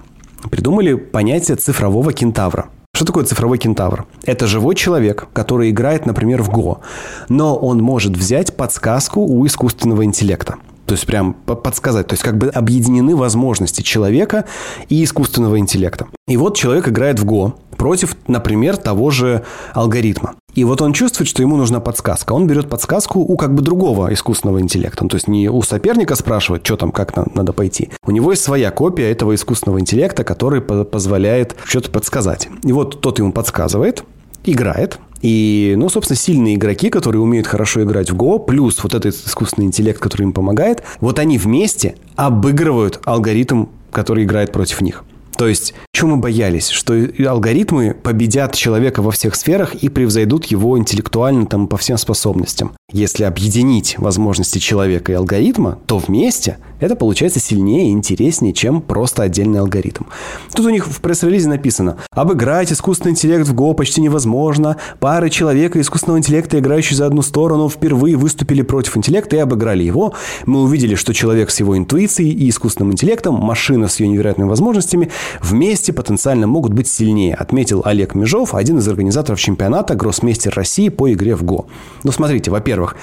Придумали 0.51 0.95
понятие 0.95 1.57
цифрового 1.57 2.13
кентавра. 2.13 2.69
Что 2.95 3.05
такое 3.05 3.25
цифровой 3.25 3.59
кентавр? 3.59 4.07
Это 4.25 4.47
живой 4.47 4.77
человек, 4.77 5.27
который 5.33 5.71
играет, 5.71 6.07
например, 6.07 6.43
в 6.43 6.51
Го, 6.51 6.81
но 7.29 7.57
он 7.57 7.83
может 7.83 8.17
взять 8.17 8.57
подсказку 8.57 9.21
у 9.21 9.45
искусственного 9.47 10.05
интеллекта. 10.05 10.59
То 10.87 10.93
есть 10.93 11.05
прям 11.05 11.33
подсказать. 11.35 12.07
То 12.07 12.13
есть 12.13 12.23
как 12.23 12.39
бы 12.39 12.49
объединены 12.51 13.17
возможности 13.17 13.83
человека 13.83 14.45
и 14.89 15.03
искусственного 15.03 15.59
интеллекта. 15.59 16.07
И 16.29 16.37
вот 16.37 16.57
человек 16.57 16.87
играет 16.87 17.19
в 17.19 17.25
Го 17.25 17.57
против, 17.77 18.17
например, 18.29 18.77
того 18.77 19.11
же 19.11 19.43
алгоритма. 19.73 20.37
И 20.55 20.65
вот 20.65 20.81
он 20.81 20.93
чувствует, 20.93 21.29
что 21.29 21.43
ему 21.43 21.57
нужна 21.57 21.81
подсказка. 21.81 22.33
Он 22.33 22.47
берет 22.47 22.69
подсказку 22.69 23.21
у 23.21 23.37
как 23.37 23.55
бы 23.55 23.63
другого 23.63 24.13
искусственного 24.13 24.61
интеллекта. 24.61 25.07
То 25.09 25.17
есть 25.17 25.29
не 25.29 25.49
у 25.49 25.63
соперника 25.63 26.15
спрашивает, 26.15 26.65
что 26.65 26.77
там, 26.77 26.93
как 26.93 27.17
надо 27.35 27.53
пойти. 27.53 27.91
У 28.07 28.11
него 28.11 28.31
есть 28.31 28.43
своя 28.43 28.71
копия 28.71 29.11
этого 29.11 29.35
искусственного 29.35 29.81
интеллекта, 29.81 30.25
который 30.25 30.61
позволяет 30.61 31.57
что-то 31.65 31.91
подсказать. 31.91 32.49
И 32.63 32.73
вот 32.73 33.01
тот 33.01 33.19
ему 33.19 33.33
подсказывает, 33.33 34.05
играет, 34.45 34.99
и, 35.23 35.75
ну, 35.79 35.89
собственно, 35.89 36.19
сильные 36.19 36.57
игроки, 36.57 36.91
которые 36.91 37.23
умеют 37.23 37.47
хорошо 37.47 37.83
играть 37.83 38.11
в 38.11 38.15
Go, 38.15 38.45
плюс 38.45 38.83
вот 38.83 38.93
этот 38.93 39.15
искусственный 39.15 39.67
интеллект, 39.67 39.99
который 39.99 40.25
им 40.25 40.35
помогает, 40.35 40.83
вот 41.01 41.19
они 41.19 41.39
вместе 41.39 41.97
обыгрывают 42.15 43.01
алгоритм, 43.05 43.67
который 43.91 44.25
играет 44.25 44.53
против 44.53 44.83
них. 44.83 45.03
То 45.39 45.49
есть, 45.49 45.75
чего 45.95 46.11
мы 46.11 46.17
боялись? 46.17 46.71
Что 46.71 46.95
алгоритмы 47.27 47.95
победят 47.95 48.55
человека 48.55 49.01
во 49.01 49.13
всех 49.13 49.37
сферах 49.37 49.77
и 49.77 49.89
превзойдут 49.89 50.47
его 50.47 50.77
интеллектуально 50.77 51.47
там, 51.47 51.69
по 51.69 51.77
всем 51.77 51.99
способностям. 51.99 52.73
Если 52.93 53.23
объединить 53.23 53.97
возможности 53.99 54.59
человека 54.59 55.13
и 55.13 55.15
алгоритма, 55.15 55.79
то 55.87 55.99
вместе 55.99 56.59
это 56.81 56.97
получается 56.97 57.41
сильнее 57.41 57.89
и 57.89 57.93
интереснее, 57.93 58.53
чем 58.53 58.83
просто 58.83 59.23
отдельный 59.23 59.61
алгоритм. 59.61 60.05
Тут 60.53 60.67
у 60.67 60.71
них 60.71 60.87
в 60.87 61.01
пресс-релизе 61.01 61.49
написано 61.49 61.97
«Обыграть 62.11 62.73
искусственный 62.73 63.13
интеллект 63.13 63.47
в 63.47 63.55
Go 63.55 63.73
почти 63.75 64.01
невозможно. 64.01 64.77
Пары 64.99 65.31
человека 65.31 65.79
и 65.79 65.83
искусственного 65.83 66.19
интеллекта, 66.19 66.59
играющие 66.59 66.97
за 66.97 67.07
одну 67.07 67.23
сторону, 67.23 67.69
впервые 67.69 68.17
выступили 68.17 68.63
против 68.63 68.97
интеллекта 68.97 69.37
и 69.37 69.39
обыграли 69.39 69.85
его. 69.85 70.13
Мы 70.45 70.63
увидели, 70.63 70.97
что 70.97 71.15
человек 71.15 71.51
с 71.51 71.61
его 71.61 71.79
интуицией 71.79 72.33
и 72.33 72.51
искусственным 72.51 72.93
интеллектом, 72.93 73.35
машина 73.35 73.89
с 73.89 74.01
ее 74.01 74.09
невероятными 74.09 74.49
возможностями 74.49 75.11
вместе 75.41 75.84
потенциально 75.93 76.47
могут 76.47 76.73
быть 76.73 76.89
сильнее», 76.89 77.35
отметил 77.35 77.83
Олег 77.85 78.15
Межов, 78.15 78.55
один 78.55 78.79
из 78.79 78.89
организаторов 78.89 79.41
чемпионата 79.41 79.95
«Гроссмейстер 79.95 80.55
России» 80.55 80.89
по 80.89 81.13
игре 81.13 81.37
в 81.37 81.43
Go. 81.43 81.67
Ну, 82.03 82.13
смотрите, 82.13 82.51
во-первых, 82.51 82.97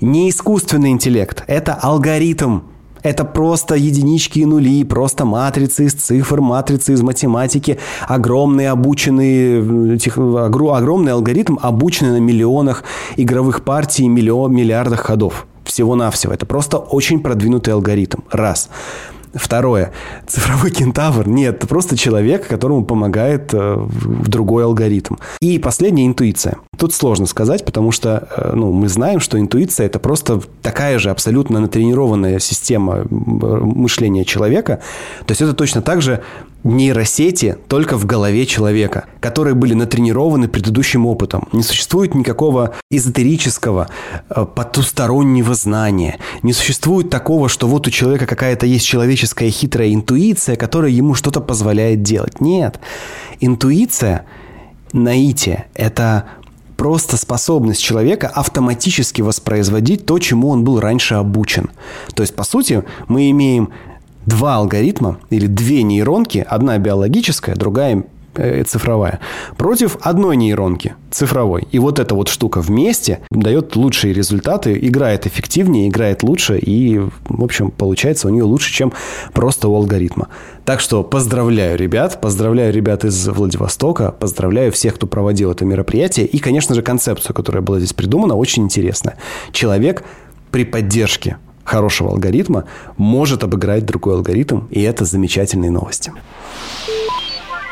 не 0.00 0.30
искусственный 0.30 0.90
интеллект, 0.90 1.44
это 1.46 1.74
алгоритм, 1.74 2.60
это 3.02 3.24
просто 3.24 3.74
единички 3.74 4.38
и 4.38 4.44
нули, 4.44 4.84
просто 4.84 5.24
матрицы 5.24 5.86
из 5.86 5.94
цифр, 5.94 6.40
матрицы 6.40 6.92
из 6.92 7.02
математики, 7.02 7.78
огромный 8.06 8.68
обученный, 8.68 9.98
огромный 10.46 11.12
алгоритм, 11.12 11.58
обученный 11.60 12.12
на 12.12 12.20
миллионах 12.20 12.84
игровых 13.16 13.64
партий, 13.64 14.08
миллион, 14.08 14.54
миллиардах 14.54 15.00
ходов. 15.00 15.46
Всего-навсего. 15.64 16.32
Это 16.32 16.44
просто 16.44 16.78
очень 16.78 17.20
продвинутый 17.20 17.72
алгоритм. 17.72 18.20
Раз. 18.30 18.68
Второе. 19.34 19.92
Цифровой 20.26 20.70
кентавр. 20.70 21.26
Нет, 21.26 21.56
это 21.56 21.66
просто 21.66 21.96
человек, 21.96 22.46
которому 22.46 22.84
помогает 22.84 23.50
э, 23.54 23.86
другой 24.26 24.64
алгоритм. 24.64 25.16
И 25.40 25.58
последняя 25.58 26.06
интуиция. 26.06 26.56
Тут 26.78 26.94
сложно 26.94 27.26
сказать, 27.26 27.64
потому 27.64 27.92
что 27.92 28.28
э, 28.36 28.52
ну, 28.54 28.72
мы 28.72 28.88
знаем, 28.88 29.20
что 29.20 29.38
интуиция 29.38 29.86
это 29.86 29.98
просто 29.98 30.40
такая 30.60 30.98
же 30.98 31.10
абсолютно 31.10 31.60
натренированная 31.60 32.38
система 32.40 33.04
мышления 33.08 34.24
человека. 34.24 34.80
То 35.26 35.32
есть 35.32 35.40
это 35.40 35.54
точно 35.54 35.80
так 35.80 36.02
же 36.02 36.22
нейросети 36.64 37.56
только 37.68 37.96
в 37.96 38.06
голове 38.06 38.46
человека, 38.46 39.06
которые 39.20 39.54
были 39.54 39.74
натренированы 39.74 40.48
предыдущим 40.48 41.06
опытом. 41.06 41.48
Не 41.52 41.62
существует 41.62 42.14
никакого 42.14 42.74
эзотерического, 42.90 43.88
э, 44.30 44.46
потустороннего 44.54 45.54
знания. 45.54 46.18
Не 46.42 46.52
существует 46.52 47.10
такого, 47.10 47.48
что 47.48 47.66
вот 47.66 47.86
у 47.86 47.90
человека 47.90 48.26
какая-то 48.26 48.66
есть 48.66 48.86
человеческая 48.86 49.50
хитрая 49.50 49.92
интуиция, 49.92 50.56
которая 50.56 50.90
ему 50.90 51.14
что-то 51.14 51.40
позволяет 51.40 52.02
делать. 52.02 52.40
Нет. 52.40 52.78
Интуиция, 53.40 54.24
наитие– 54.92 55.66
это 55.74 56.26
просто 56.76 57.16
способность 57.16 57.80
человека 57.80 58.28
автоматически 58.28 59.22
воспроизводить 59.22 60.06
то, 60.06 60.18
чему 60.18 60.48
он 60.48 60.64
был 60.64 60.80
раньше 60.80 61.14
обучен. 61.14 61.70
То 62.14 62.22
есть, 62.22 62.34
по 62.34 62.44
сути, 62.44 62.82
мы 63.08 63.30
имеем 63.30 63.70
два 64.26 64.56
алгоритма 64.56 65.18
или 65.30 65.46
две 65.46 65.82
нейронки, 65.82 66.44
одна 66.46 66.78
биологическая, 66.78 67.56
другая 67.56 68.04
э, 68.34 68.64
цифровая, 68.64 69.20
против 69.56 69.96
одной 70.00 70.36
нейронки 70.36 70.94
цифровой. 71.10 71.66
И 71.70 71.78
вот 71.78 71.98
эта 71.98 72.14
вот 72.14 72.28
штука 72.28 72.60
вместе 72.60 73.20
дает 73.30 73.76
лучшие 73.76 74.14
результаты, 74.14 74.78
играет 74.80 75.26
эффективнее, 75.26 75.88
играет 75.88 76.22
лучше 76.22 76.58
и, 76.58 76.98
в 76.98 77.44
общем, 77.44 77.70
получается 77.70 78.28
у 78.28 78.30
нее 78.30 78.44
лучше, 78.44 78.72
чем 78.72 78.92
просто 79.32 79.68
у 79.68 79.74
алгоритма. 79.74 80.28
Так 80.64 80.80
что 80.80 81.02
поздравляю 81.02 81.76
ребят, 81.76 82.20
поздравляю 82.20 82.72
ребят 82.72 83.04
из 83.04 83.28
Владивостока, 83.28 84.12
поздравляю 84.12 84.72
всех, 84.72 84.94
кто 84.94 85.06
проводил 85.06 85.50
это 85.50 85.64
мероприятие. 85.64 86.26
И, 86.26 86.38
конечно 86.38 86.74
же, 86.74 86.82
концепцию, 86.82 87.34
которая 87.34 87.62
была 87.62 87.78
здесь 87.78 87.92
придумана, 87.92 88.34
очень 88.34 88.62
интересная. 88.64 89.16
Человек 89.52 90.04
при 90.52 90.64
поддержке 90.64 91.38
хорошего 91.64 92.10
алгоритма 92.10 92.64
может 92.96 93.44
обыграть 93.44 93.84
другой 93.84 94.14
алгоритм, 94.14 94.66
и 94.70 94.82
это 94.82 95.04
замечательные 95.04 95.70
новости. 95.70 96.12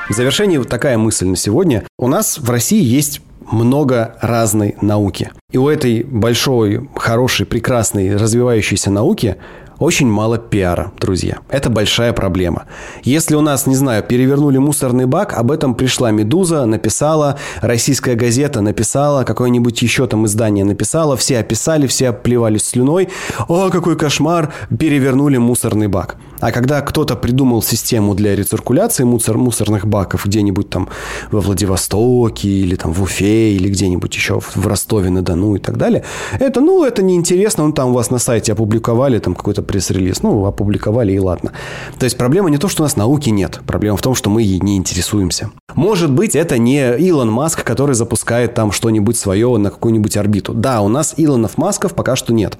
В 0.08 0.12
завершении 0.12 0.58
вот 0.58 0.68
такая 0.68 0.98
мысль 0.98 1.26
на 1.26 1.36
сегодня. 1.36 1.84
У 1.98 2.08
нас 2.08 2.38
в 2.38 2.50
России 2.50 2.82
есть 2.82 3.20
много 3.50 4.16
разной 4.20 4.76
науки. 4.80 5.30
И 5.52 5.56
у 5.56 5.68
этой 5.68 6.02
большой, 6.02 6.88
хорошей, 6.96 7.46
прекрасной, 7.46 8.16
развивающейся 8.16 8.90
науки 8.90 9.36
очень 9.80 10.06
мало 10.06 10.38
пиара, 10.38 10.92
друзья. 11.00 11.38
Это 11.48 11.70
большая 11.70 12.12
проблема. 12.12 12.66
Если 13.02 13.34
у 13.34 13.40
нас, 13.40 13.66
не 13.66 13.74
знаю, 13.74 14.04
перевернули 14.04 14.58
мусорный 14.58 15.06
бак, 15.06 15.32
об 15.36 15.50
этом 15.50 15.74
пришла 15.74 16.10
«Медуза», 16.12 16.66
написала, 16.66 17.38
российская 17.62 18.14
газета 18.14 18.60
написала, 18.60 19.24
какое-нибудь 19.24 19.80
еще 19.82 20.06
там 20.06 20.26
издание 20.26 20.64
написало, 20.64 21.16
все 21.16 21.38
описали, 21.38 21.86
все 21.86 22.10
обплевались 22.10 22.68
слюной. 22.68 23.08
О, 23.48 23.70
какой 23.70 23.96
кошмар, 23.96 24.52
перевернули 24.78 25.38
мусорный 25.38 25.88
бак. 25.88 26.16
А 26.40 26.52
когда 26.52 26.80
кто-то 26.80 27.16
придумал 27.16 27.62
систему 27.62 28.14
для 28.14 28.34
рециркуляции 28.34 29.04
мусор, 29.04 29.36
мусорных 29.36 29.86
баков 29.86 30.26
где-нибудь 30.26 30.70
там 30.70 30.88
во 31.30 31.40
Владивостоке 31.40 32.48
или 32.48 32.76
там 32.76 32.92
в 32.92 33.02
Уфе 33.02 33.52
или 33.52 33.68
где-нибудь 33.68 34.14
еще 34.14 34.40
в 34.40 34.66
Ростове-на-Дону 34.66 35.56
и 35.56 35.58
так 35.58 35.76
далее, 35.76 36.04
это, 36.38 36.60
ну, 36.60 36.84
это 36.84 37.02
неинтересно, 37.02 37.66
ну, 37.66 37.72
там 37.72 37.90
у 37.90 37.92
вас 37.92 38.10
на 38.10 38.18
сайте 38.18 38.52
опубликовали 38.52 39.18
там 39.18 39.34
какой-то 39.34 39.62
пресс-релиз, 39.62 40.22
ну, 40.22 40.46
опубликовали 40.46 41.12
и 41.12 41.18
ладно. 41.18 41.52
То 41.98 42.04
есть 42.04 42.16
проблема 42.16 42.50
не 42.50 42.58
то, 42.58 42.68
что 42.68 42.82
у 42.82 42.86
нас 42.86 42.96
науки 42.96 43.30
нет, 43.30 43.60
проблема 43.66 43.96
в 43.96 44.02
том, 44.02 44.14
что 44.14 44.30
мы 44.30 44.42
ей 44.42 44.60
не 44.60 44.76
интересуемся. 44.76 45.50
Может 45.74 46.10
быть, 46.10 46.34
это 46.34 46.58
не 46.58 46.96
Илон 46.96 47.30
Маск, 47.30 47.64
который 47.64 47.94
запускает 47.94 48.54
там 48.54 48.72
что-нибудь 48.72 49.16
свое 49.16 49.56
на 49.56 49.70
какую-нибудь 49.70 50.16
орбиту. 50.16 50.54
Да, 50.54 50.80
у 50.80 50.88
нас 50.88 51.14
Илонов 51.16 51.58
Масков 51.58 51.94
пока 51.94 52.16
что 52.16 52.32
нет. 52.32 52.58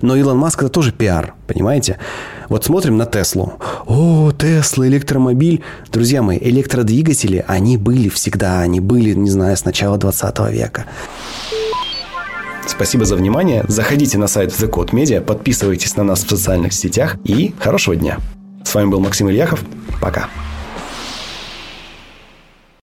Но 0.00 0.16
Илон 0.16 0.38
Маск 0.38 0.62
это 0.62 0.68
тоже 0.68 0.92
пиар, 0.92 1.34
понимаете? 1.52 1.98
Вот 2.48 2.64
смотрим 2.64 2.96
на 2.96 3.06
Теслу. 3.06 3.54
О, 3.86 4.32
Тесла, 4.32 4.86
электромобиль. 4.86 5.62
Друзья 5.90 6.22
мои, 6.22 6.38
электродвигатели, 6.40 7.44
они 7.46 7.76
были 7.76 8.08
всегда. 8.08 8.60
Они 8.60 8.80
были, 8.80 9.14
не 9.14 9.30
знаю, 9.30 9.56
с 9.56 9.64
начала 9.64 9.98
20 9.98 10.50
века. 10.50 10.86
Спасибо 12.66 13.04
за 13.04 13.16
внимание. 13.16 13.64
Заходите 13.68 14.18
на 14.18 14.28
сайт 14.28 14.50
The 14.50 14.70
Code 14.70 14.90
Media, 14.90 15.20
подписывайтесь 15.20 15.96
на 15.96 16.04
нас 16.04 16.24
в 16.24 16.28
социальных 16.28 16.72
сетях 16.72 17.16
и 17.24 17.54
хорошего 17.58 17.96
дня. 17.96 18.18
С 18.64 18.74
вами 18.74 18.88
был 18.88 19.00
Максим 19.00 19.28
Ильяхов. 19.28 19.60
Пока. 20.00 20.28